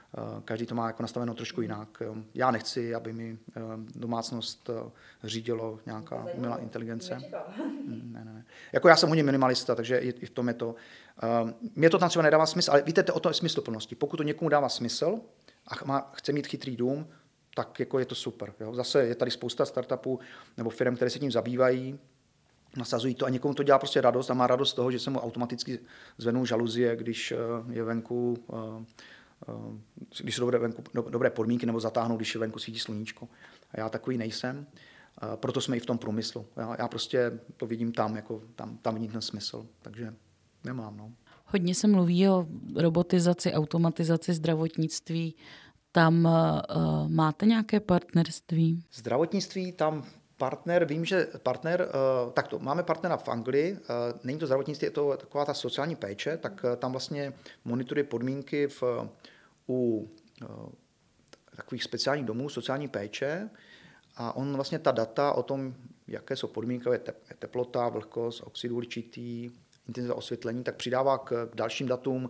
každý 0.46 0.66
to 0.66 0.76
má 0.76 0.88
jako 0.88 1.04
nastaveno 1.04 1.34
trošku 1.34 1.62
jinak. 1.62 2.04
Já 2.34 2.52
nechci, 2.52 2.96
aby 2.96 3.14
mi 3.14 3.38
eh, 3.58 3.62
domácnost 3.96 4.70
eh, 4.70 4.92
řídilo 5.24 5.80
nějaká 5.86 6.28
umělá 6.34 6.58
inteligence. 6.58 7.18
Mm, 7.86 8.14
ne, 8.14 8.26
ne. 8.26 8.46
Jako 8.74 8.88
já 8.88 8.96
jsem 8.96 9.10
hodně 9.10 9.24
minimalista, 9.24 9.76
takže 9.76 9.98
i 9.98 10.26
v 10.26 10.30
tom 10.30 10.48
je 10.48 10.54
to. 10.54 10.76
Mně 11.76 11.90
to 11.90 11.98
tam 11.98 12.10
třeba 12.10 12.24
nedává 12.24 12.46
smysl, 12.46 12.72
ale 12.72 12.82
víte, 12.82 13.04
o 13.04 13.20
to 13.20 13.30
je 13.30 13.34
smysluplnosti. 13.34 13.96
Pokud 13.96 14.18
to 14.18 14.24
někomu 14.24 14.50
dává 14.50 14.70
smysl 14.70 15.20
a 15.68 15.86
má, 15.86 16.12
chce 16.14 16.32
mít 16.32 16.48
chytrý 16.48 16.78
dům, 16.78 17.08
tak 17.56 17.80
jako 17.80 18.00
je 18.00 18.06
to 18.06 18.16
super. 18.16 18.54
Jo? 18.60 18.76
Zase 18.76 19.06
je 19.06 19.16
tady 19.16 19.32
spousta 19.32 19.66
startupů 19.66 20.20
nebo 20.58 20.70
firm, 20.70 20.96
které 20.96 21.12
se 21.12 21.20
tím 21.20 21.32
zabývají, 21.32 22.00
nasazují 22.78 23.16
to 23.16 23.26
a 23.26 23.30
někomu 23.30 23.54
to 23.54 23.64
dělá 23.64 23.80
prostě 23.80 24.02
radost 24.02 24.32
a 24.32 24.34
má 24.34 24.48
radost 24.48 24.70
z 24.70 24.74
toho, 24.74 24.92
že 24.92 25.00
se 25.00 25.10
mu 25.10 25.20
automaticky 25.20 25.80
zvednou 26.18 26.46
žaluzie, 26.46 26.96
když 26.96 27.34
je 27.70 27.84
venku 27.84 28.38
Eh, 28.54 28.86
když 30.22 30.36
jsou 30.36 30.42
dobré, 30.42 30.60
venku, 30.60 30.84
dobré 31.10 31.30
podmínky, 31.30 31.66
nebo 31.66 31.80
zatáhnout, 31.80 32.18
když 32.18 32.36
je 32.36 32.40
venku 32.40 32.60
svítí 32.60 32.80
sluníčko. 32.80 33.28
A 33.72 33.80
já 33.80 33.90
takový 33.90 34.18
nejsem. 34.18 34.68
Eh, 35.24 35.38
proto 35.38 35.62
jsme 35.62 35.78
i 35.78 35.80
v 35.80 35.86
tom 35.86 35.98
průmyslu. 35.98 36.46
Já, 36.58 36.76
já 36.80 36.88
prostě 36.88 37.40
to 37.58 37.66
vidím 37.66 37.92
tam, 37.92 38.16
jako 38.16 38.42
tam, 38.56 38.78
tam 38.78 38.94
vidím 38.94 39.12
ten 39.12 39.22
smysl. 39.22 39.68
Takže 39.82 40.14
nemám. 40.64 40.98
No. 40.98 41.12
Hodně 41.46 41.76
se 41.76 41.88
mluví 41.88 42.30
o 42.30 42.48
robotizaci, 42.76 43.54
automatizaci 43.54 44.34
zdravotnictví. 44.34 45.36
Tam 45.92 46.26
uh, 46.26 47.08
máte 47.08 47.46
nějaké 47.46 47.80
partnerství? 47.80 48.84
Zdravotnictví 48.94 49.72
tam 49.72 50.04
Partner, 50.38 50.86
vím, 50.86 51.06
že 51.06 51.28
partner, 51.44 51.88
tak 52.34 52.48
to, 52.48 52.60
máme 52.60 52.84
partnera 52.84 53.18
v 53.18 53.30
Anglii, 53.30 53.80
není 54.24 54.40
to 54.40 54.46
zdravotnictví, 54.46 54.86
je 54.86 54.92
to 54.92 55.18
taková 55.18 55.46
ta 55.46 55.54
sociální 55.54 55.96
péče, 55.96 56.38
tak 56.38 56.66
tam 56.78 56.92
vlastně 56.92 57.34
monitoruje 57.66 58.04
podmínky 58.04 58.68
v, 58.68 58.84
u 59.70 60.10
takových 61.56 61.84
speciálních 61.84 62.26
domů 62.26 62.50
sociální 62.50 62.88
péče 62.88 63.50
a 64.16 64.36
on 64.36 64.56
vlastně 64.56 64.80
ta 64.80 64.92
data 64.92 65.32
o 65.32 65.44
tom, 65.44 65.74
jaké 66.08 66.36
jsou 66.36 66.48
podmínky, 66.48 66.90
je 66.90 67.00
teplota, 67.40 67.90
vlhkost, 67.90 68.44
oxid 68.44 68.72
uhličitý, 68.72 69.52
intenzita 69.88 70.16
osvětlení, 70.16 70.64
tak 70.64 70.76
přidává 70.76 71.18
k, 71.18 71.50
k 71.52 71.56
dalším 71.56 71.88
datům 71.88 72.30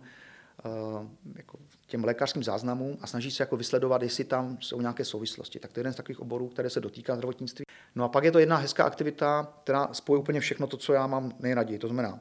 eh, 0.64 1.08
jako 1.34 1.58
těm 1.86 2.04
lékařským 2.04 2.42
záznamům 2.42 2.98
a 3.00 3.06
snaží 3.06 3.30
se 3.30 3.42
jako 3.42 3.56
vysledovat, 3.56 4.02
jestli 4.02 4.24
tam 4.24 4.58
jsou 4.60 4.80
nějaké 4.80 5.04
souvislosti. 5.04 5.58
Tak 5.58 5.72
to 5.72 5.80
je 5.80 5.82
jeden 5.82 5.92
z 5.92 5.96
takových 5.96 6.20
oborů, 6.20 6.48
které 6.48 6.70
se 6.70 6.80
dotýká 6.80 7.14
zdravotnictví. 7.14 7.64
No 7.94 8.04
a 8.04 8.08
pak 8.08 8.24
je 8.24 8.32
to 8.32 8.38
jedna 8.38 8.56
hezká 8.56 8.84
aktivita, 8.84 9.52
která 9.62 9.88
spojí 9.92 10.20
úplně 10.20 10.40
všechno 10.40 10.66
to, 10.66 10.76
co 10.76 10.92
já 10.92 11.06
mám 11.06 11.32
nejraději. 11.40 11.78
To 11.78 11.88
znamená, 11.88 12.20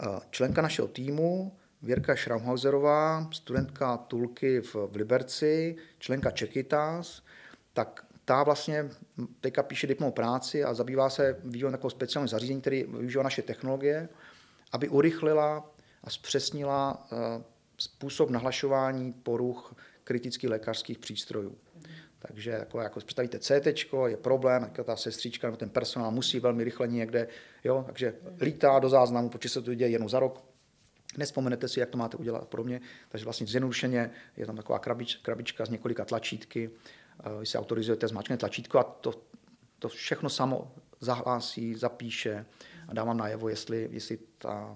eh, 0.00 0.20
členka 0.30 0.62
našeho 0.62 0.88
týmu, 0.88 1.56
Věrka 1.82 2.16
Schraumhauserová, 2.16 3.28
studentka 3.32 3.96
Tulky 3.96 4.60
v, 4.60 4.74
v 4.74 4.96
Liberci, 4.96 5.76
členka 5.98 6.30
Čekytas, 6.30 7.22
tak 7.72 8.06
ta 8.24 8.42
vlastně 8.42 8.90
teďka 9.40 9.62
píše 9.62 9.86
diplomovou 9.86 10.14
práci 10.14 10.64
a 10.64 10.74
zabývá 10.74 11.10
se 11.10 11.36
vývojem 11.44 11.72
takového 11.72 11.90
speciálního 11.90 12.28
zařízení, 12.28 12.60
který 12.60 12.82
využívá 12.82 13.22
naše 13.22 13.42
technologie, 13.42 14.08
aby 14.72 14.88
urychlila 14.88 15.70
a 16.04 16.10
zpřesnila 16.10 17.08
eh, 17.12 17.42
způsob 17.80 18.30
nahlašování 18.30 19.12
poruch 19.12 19.74
kritických 20.04 20.50
lékařských 20.50 20.98
přístrojů. 20.98 21.56
Takže 22.18 22.50
jako, 22.50 22.80
jako 22.80 23.00
představíte 23.00 23.38
CT, 23.38 23.66
je 24.06 24.16
problém, 24.16 24.62
jako 24.62 24.84
ta 24.84 24.96
sestřička 24.96 25.46
nebo 25.46 25.56
ten 25.56 25.70
personál 25.70 26.10
musí 26.10 26.40
velmi 26.40 26.64
rychle 26.64 26.88
někde, 26.88 27.28
jo, 27.64 27.82
takže 27.86 28.14
lítá 28.40 28.78
do 28.78 28.88
záznamu, 28.88 29.28
protože 29.28 29.48
se 29.48 29.62
to 29.62 29.74
děje 29.74 29.90
jenom 29.90 30.08
za 30.08 30.20
rok, 30.20 30.50
Nespomenete 31.18 31.68
si, 31.68 31.80
jak 31.80 31.90
to 31.90 31.98
máte 31.98 32.16
udělat 32.16 32.42
a 32.42 32.44
podobně. 32.44 32.80
Takže 33.08 33.24
vlastně 33.24 33.46
zjednodušeně 33.46 34.10
je 34.36 34.46
tam 34.46 34.56
taková 34.56 34.78
krabič, 34.78 35.16
krabička 35.16 35.66
s 35.66 35.70
několika 35.70 36.04
tlačítky. 36.04 36.70
Eh, 37.24 37.40
vy 37.40 37.46
si 37.46 37.58
autorizujete, 37.58 38.08
zmáčknete 38.08 38.40
tlačítko 38.40 38.78
a 38.78 38.82
to, 38.82 39.12
to 39.78 39.88
všechno 39.88 40.30
samo 40.30 40.72
zahlásí, 41.00 41.74
zapíše 41.74 42.46
a 42.88 42.94
dávám 42.94 43.16
najevo, 43.16 43.48
jestli, 43.48 43.88
jestli 43.92 44.18
ta, 44.38 44.74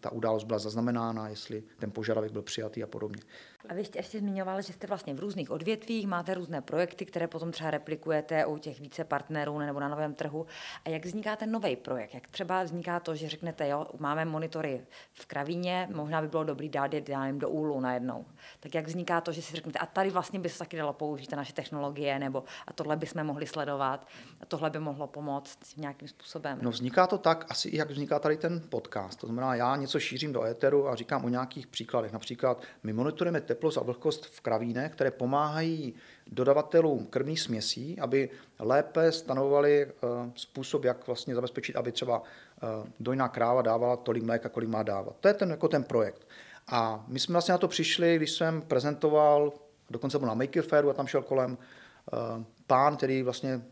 ta 0.00 0.12
událost 0.12 0.44
byla 0.44 0.58
zaznamenána, 0.58 1.28
jestli 1.28 1.62
ten 1.78 1.90
požadavek 1.90 2.32
byl 2.32 2.42
přijatý 2.42 2.82
a 2.82 2.86
podobně. 2.86 3.22
A 3.68 3.74
vy 3.74 3.84
jste 3.84 3.98
ještě 3.98 4.20
že 4.60 4.72
jste 4.72 4.86
vlastně 4.86 5.14
v 5.14 5.20
různých 5.20 5.50
odvětvích, 5.50 6.06
máte 6.06 6.34
různé 6.34 6.60
projekty, 6.60 7.06
které 7.06 7.26
potom 7.26 7.52
třeba 7.52 7.70
replikujete 7.70 8.46
u 8.46 8.58
těch 8.58 8.80
více 8.80 9.04
partnerů 9.04 9.58
nebo 9.58 9.80
na 9.80 9.88
novém 9.88 10.14
trhu. 10.14 10.46
A 10.84 10.88
jak 10.88 11.04
vzniká 11.04 11.36
ten 11.36 11.50
nový 11.50 11.76
projekt? 11.76 12.14
Jak 12.14 12.28
třeba 12.28 12.62
vzniká 12.62 13.00
to, 13.00 13.14
že 13.14 13.28
řeknete, 13.28 13.68
jo, 13.68 13.86
máme 13.98 14.24
monitory 14.24 14.80
v 15.12 15.26
kravíně, 15.26 15.88
možná 15.94 16.22
by 16.22 16.28
bylo 16.28 16.44
dobrý 16.44 16.68
dát 16.68 16.94
je 16.94 17.00
dát 17.00 17.34
do 17.34 17.48
úlu 17.48 17.80
najednou. 17.80 18.24
Tak 18.60 18.74
jak 18.74 18.86
vzniká 18.86 19.20
to, 19.20 19.32
že 19.32 19.42
si 19.42 19.56
řeknete, 19.56 19.78
a 19.78 19.86
tady 19.86 20.10
vlastně 20.10 20.38
by 20.38 20.48
se 20.48 20.58
taky 20.58 20.76
dalo 20.76 20.92
použít 20.92 21.32
naše 21.32 21.52
technologie, 21.52 22.18
nebo 22.18 22.44
a 22.66 22.72
tohle 22.72 22.96
bychom 22.96 23.24
mohli 23.24 23.46
sledovat, 23.46 24.06
a 24.40 24.46
tohle 24.46 24.70
by 24.70 24.78
mohlo 24.78 25.06
pomoct 25.06 25.58
nějakým 25.76 26.08
způsobem? 26.08 26.58
No 26.62 26.70
vzniká 26.70 27.06
to 27.06 27.18
tak, 27.18 27.46
asi 27.48 27.76
jak 27.76 27.90
vzniká 27.90 28.18
tady 28.18 28.36
ten 28.36 28.62
podcast. 28.68 29.20
To 29.20 29.26
znamená, 29.26 29.54
já 29.54 29.76
něco 29.76 30.00
šířím 30.00 30.32
do 30.32 30.44
éteru 30.44 30.88
a 30.88 30.94
říkám 30.94 31.24
o 31.24 31.28
nějakých 31.28 31.66
příkladech. 31.66 32.12
Například 32.12 32.62
my 32.82 32.92
monitorujeme 32.92 33.40
teplost 33.50 33.78
a 33.78 33.82
vlhkost 33.82 34.26
v 34.26 34.40
kravínech, 34.40 34.92
které 34.92 35.10
pomáhají 35.10 35.94
dodavatelům 36.26 37.06
krvných 37.06 37.40
směsí, 37.40 37.98
aby 38.00 38.30
lépe 38.58 39.12
stanovali 39.12 39.86
eh, 39.86 40.30
způsob, 40.34 40.84
jak 40.84 41.06
vlastně 41.06 41.34
zabezpečit, 41.34 41.76
aby 41.76 41.92
třeba 41.92 42.22
eh, 42.22 42.66
dojná 43.00 43.28
kráva 43.28 43.62
dávala 43.62 43.96
tolik 43.96 44.22
mléka, 44.22 44.48
kolik 44.48 44.68
má 44.68 44.82
dávat. 44.82 45.16
To 45.20 45.28
je 45.28 45.34
ten, 45.34 45.50
jako 45.50 45.68
ten 45.68 45.84
projekt. 45.84 46.28
A 46.68 47.04
my 47.08 47.18
jsme 47.18 47.32
vlastně 47.32 47.52
na 47.52 47.58
to 47.58 47.68
přišli, 47.68 48.16
když 48.16 48.30
jsem 48.30 48.62
prezentoval, 48.62 49.52
dokonce 49.90 50.18
byl 50.18 50.28
na 50.28 50.34
Maker 50.34 50.62
Fairu 50.62 50.90
a 50.90 50.94
tam 50.94 51.06
šel 51.06 51.22
kolem 51.22 51.58
eh, 51.58 52.44
pán, 52.66 52.96
který 52.96 53.22
vlastně 53.22 53.62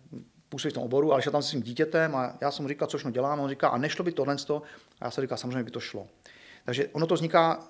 působí 0.49 0.71
v 0.71 0.75
tom 0.75 0.83
oboru, 0.83 1.13
ale 1.13 1.23
šel 1.23 1.33
tam 1.33 1.43
se 1.43 1.49
svým 1.49 1.63
dítětem 1.63 2.17
a 2.17 2.35
já 2.41 2.51
jsem 2.51 2.63
mu 2.63 2.69
říkal, 2.69 2.89
což 2.89 3.05
no 3.05 3.11
dělám, 3.11 3.41
a 3.41 3.43
on 3.43 3.49
říká, 3.49 3.69
a 3.69 3.79
nešlo 3.79 4.05
by 4.05 4.13
tohle, 4.13 4.37
a 4.51 5.05
já 5.05 5.11
jsem 5.11 5.23
říkal, 5.23 5.39
samozřejmě 5.39 5.63
by 5.63 5.71
to 5.71 5.81
šlo. 5.81 6.07
Takže 6.65 6.89
ono 6.89 7.07
to 7.07 7.15
vzniká, 7.15 7.65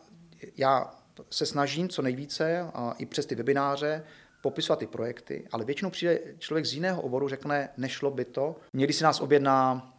já 0.57 0.98
se 1.31 1.47
snažím 1.47 1.89
co 1.89 2.03
nejvíce 2.03 2.61
a 2.61 2.95
i 2.99 3.07
přes 3.07 3.27
ty 3.27 3.35
webináře 3.35 4.05
popisovat 4.43 4.79
ty 4.79 4.87
projekty, 4.87 5.49
ale 5.53 5.65
většinou 5.65 5.91
přijde 5.91 6.21
člověk 6.39 6.67
z 6.67 6.75
jiného 6.75 7.03
oboru, 7.03 7.29
řekne, 7.29 7.69
nešlo 7.77 8.11
by 8.11 8.25
to. 8.25 8.57
Někdy 8.73 8.93
si 8.93 9.05
nás 9.05 9.21
objedná 9.21 9.93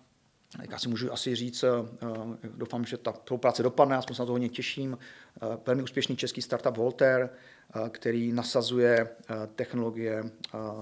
já 0.71 0.79
si 0.79 0.89
můžu 0.89 1.13
asi 1.13 1.35
říct, 1.35 1.63
eh, 1.63 1.67
doufám, 2.57 2.85
že 2.85 2.97
ta 2.97 3.13
spolupráce 3.13 3.63
dopadne, 3.63 3.95
já 3.95 4.01
se 4.01 4.07
na 4.19 4.25
to 4.25 4.31
hodně 4.31 4.49
těším. 4.49 4.97
Eh, 5.41 5.57
velmi 5.65 5.83
úspěšný 5.83 6.15
český 6.17 6.41
startup 6.41 6.77
Voltaire, 6.77 7.29
eh, 7.29 7.89
který 7.89 8.31
nasazuje 8.31 9.09
technologie 9.55 10.23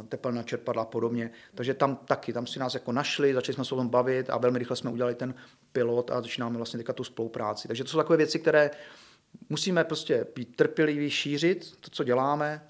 tepelná 0.09 0.43
čerpadla 0.43 0.83
a 0.83 0.85
podobně. 0.85 1.31
Takže 1.55 1.73
tam 1.73 1.95
taky, 1.95 2.33
tam 2.33 2.47
si 2.47 2.59
nás 2.59 2.73
jako 2.73 2.91
našli, 2.91 3.33
začali 3.33 3.53
jsme 3.53 3.65
se 3.65 3.75
o 3.75 3.77
tom 3.77 3.89
bavit 3.89 4.29
a 4.29 4.37
velmi 4.37 4.59
rychle 4.59 4.75
jsme 4.75 4.91
udělali 4.91 5.15
ten 5.15 5.35
pilot 5.71 6.11
a 6.11 6.21
začínáme 6.21 6.57
vlastně 6.57 6.77
teďka 6.77 6.93
tu 6.93 7.03
spolupráci. 7.03 7.67
Takže 7.67 7.83
to 7.83 7.89
jsou 7.89 7.97
takové 7.97 8.17
věci, 8.17 8.39
které 8.39 8.71
musíme 9.49 9.83
prostě 9.83 10.27
být 10.35 10.55
trpěliví, 10.55 11.09
šířit 11.09 11.71
to, 11.81 11.89
co 11.89 12.03
děláme, 12.03 12.61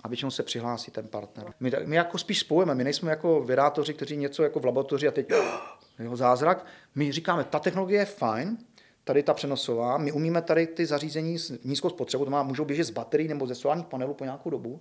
a 0.00 0.08
většinou 0.08 0.30
se 0.30 0.42
přihlásí 0.42 0.90
ten 0.90 1.08
partner. 1.08 1.52
My, 1.60 1.72
my 1.84 1.96
jako 1.96 2.18
spíš 2.18 2.40
spojujeme, 2.40 2.74
my 2.74 2.84
nejsme 2.84 3.10
jako 3.10 3.40
vydátoři, 3.40 3.94
kteří 3.94 4.16
něco 4.16 4.42
jako 4.42 4.60
v 4.60 4.64
laboratoři 4.64 5.08
a 5.08 5.10
teď 5.10 5.30
jeho 5.98 6.16
zázrak. 6.16 6.66
My 6.94 7.12
říkáme, 7.12 7.44
ta 7.44 7.58
technologie 7.58 8.00
je 8.00 8.04
fajn, 8.04 8.58
tady 9.04 9.22
ta 9.22 9.34
přenosová, 9.34 9.98
my 9.98 10.12
umíme 10.12 10.42
tady 10.42 10.66
ty 10.66 10.86
zařízení 10.86 11.38
s 11.38 11.64
nízkou 11.64 11.90
spotřebou, 11.90 12.24
to 12.24 12.30
má, 12.30 12.42
můžou 12.42 12.64
běžet 12.64 12.84
z 12.84 12.90
baterií 12.90 13.28
nebo 13.28 13.46
ze 13.46 13.54
solárních 13.54 13.86
panelů 13.86 14.14
po 14.14 14.24
nějakou 14.24 14.50
dobu. 14.50 14.80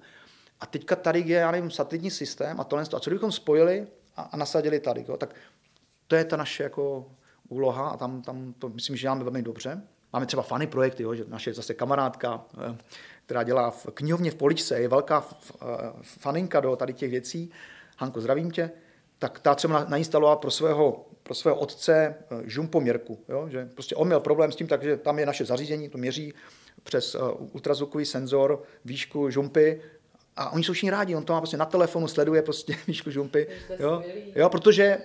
A 0.59 0.65
teďka 0.65 0.95
tady 0.95 1.19
je, 1.19 1.37
já 1.37 1.51
nevím, 1.51 1.71
satelitní 1.71 2.11
systém 2.11 2.59
a 2.59 2.63
tohle, 2.63 2.83
a 2.83 2.99
co 2.99 3.09
kdybychom 3.09 3.31
spojili 3.31 3.87
a, 4.15 4.21
a 4.21 4.37
nasadili 4.37 4.79
tady, 4.79 5.05
jo? 5.07 5.17
tak 5.17 5.35
to 6.07 6.15
je 6.15 6.25
ta 6.25 6.37
naše 6.37 6.63
jako 6.63 7.11
úloha 7.49 7.89
a 7.89 7.97
tam, 7.97 8.21
tam 8.21 8.53
to 8.59 8.69
myslím, 8.69 8.95
že 8.95 9.01
děláme 9.01 9.23
velmi 9.23 9.41
dobře. 9.41 9.81
Máme 10.13 10.25
třeba 10.25 10.43
fany 10.43 10.67
projekty, 10.67 11.03
jo, 11.03 11.15
že 11.15 11.23
naše 11.27 11.53
zase 11.53 11.73
kamarádka, 11.73 12.45
eh, 12.57 12.77
která 13.25 13.43
dělá 13.43 13.71
v 13.71 13.87
knihovně 13.93 14.31
v 14.31 14.35
Poličce, 14.35 14.79
je 14.79 14.87
velká 14.87 15.25
eh, 15.29 15.65
faninka 16.01 16.59
do 16.59 16.75
tady 16.75 16.93
těch 16.93 17.11
věcí. 17.11 17.51
Hanko, 17.97 18.21
zdravím 18.21 18.51
tě. 18.51 18.71
Tak 19.19 19.39
ta 19.39 19.55
třeba 19.55 19.85
nainstalovala 19.89 20.35
pro 20.35 20.51
svého, 20.51 21.05
pro 21.23 21.35
svého 21.35 21.57
otce 21.57 21.93
eh, 21.95 22.41
žumpoměrku. 22.43 23.19
Jo? 23.29 23.49
Že 23.49 23.69
prostě 23.73 23.95
on 23.95 24.07
měl 24.07 24.19
problém 24.19 24.51
s 24.51 24.55
tím, 24.55 24.67
takže 24.67 24.97
tam 24.97 25.19
je 25.19 25.25
naše 25.25 25.45
zařízení, 25.45 25.89
to 25.89 25.97
měří 25.97 26.33
přes 26.83 27.15
ultrazvukový 27.53 28.05
senzor 28.05 28.63
výšku 28.85 29.29
žumpy 29.29 29.81
a 30.35 30.49
oni 30.49 30.63
jsou 30.63 30.73
všichni 30.73 30.89
rádi, 30.89 31.15
on 31.15 31.25
to 31.25 31.33
má 31.33 31.41
prostě 31.41 31.57
na 31.57 31.65
telefonu, 31.65 32.07
sleduje 32.07 32.41
prostě 32.41 32.75
výšku 32.87 33.11
žumpy. 33.11 33.47
Jo? 33.79 34.03
jo, 34.35 34.49
protože 34.49 34.97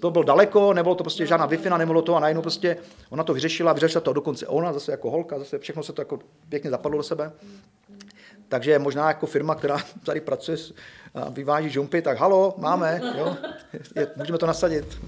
to 0.00 0.10
bylo 0.10 0.24
daleko, 0.24 0.72
nebylo 0.72 0.94
to 0.94 1.04
prostě 1.04 1.26
žádná 1.26 1.46
wi 1.46 1.58
nebylo 1.78 2.02
to 2.02 2.16
a 2.16 2.20
najednou 2.20 2.42
prostě 2.42 2.76
ona 3.10 3.24
to 3.24 3.34
vyřešila, 3.34 3.72
vyřešila 3.72 4.00
to 4.00 4.12
dokonce 4.12 4.46
ona, 4.46 4.72
zase 4.72 4.90
jako 4.92 5.10
holka, 5.10 5.38
zase 5.38 5.58
všechno 5.58 5.82
se 5.82 5.92
to 5.92 6.00
jako 6.00 6.18
pěkně 6.48 6.70
zapadlo 6.70 6.98
do 6.98 7.02
sebe. 7.02 7.32
Takže 8.48 8.78
možná 8.78 9.08
jako 9.08 9.26
firma, 9.26 9.54
která 9.54 9.78
tady 10.04 10.20
pracuje 10.20 10.58
a 11.14 11.28
vyváží 11.28 11.70
žumpy, 11.70 12.02
tak 12.02 12.18
halo, 12.18 12.54
máme, 12.58 13.00
jo, 13.18 13.36
je, 13.96 14.06
můžeme 14.16 14.38
to 14.38 14.46
nasadit. 14.46 14.98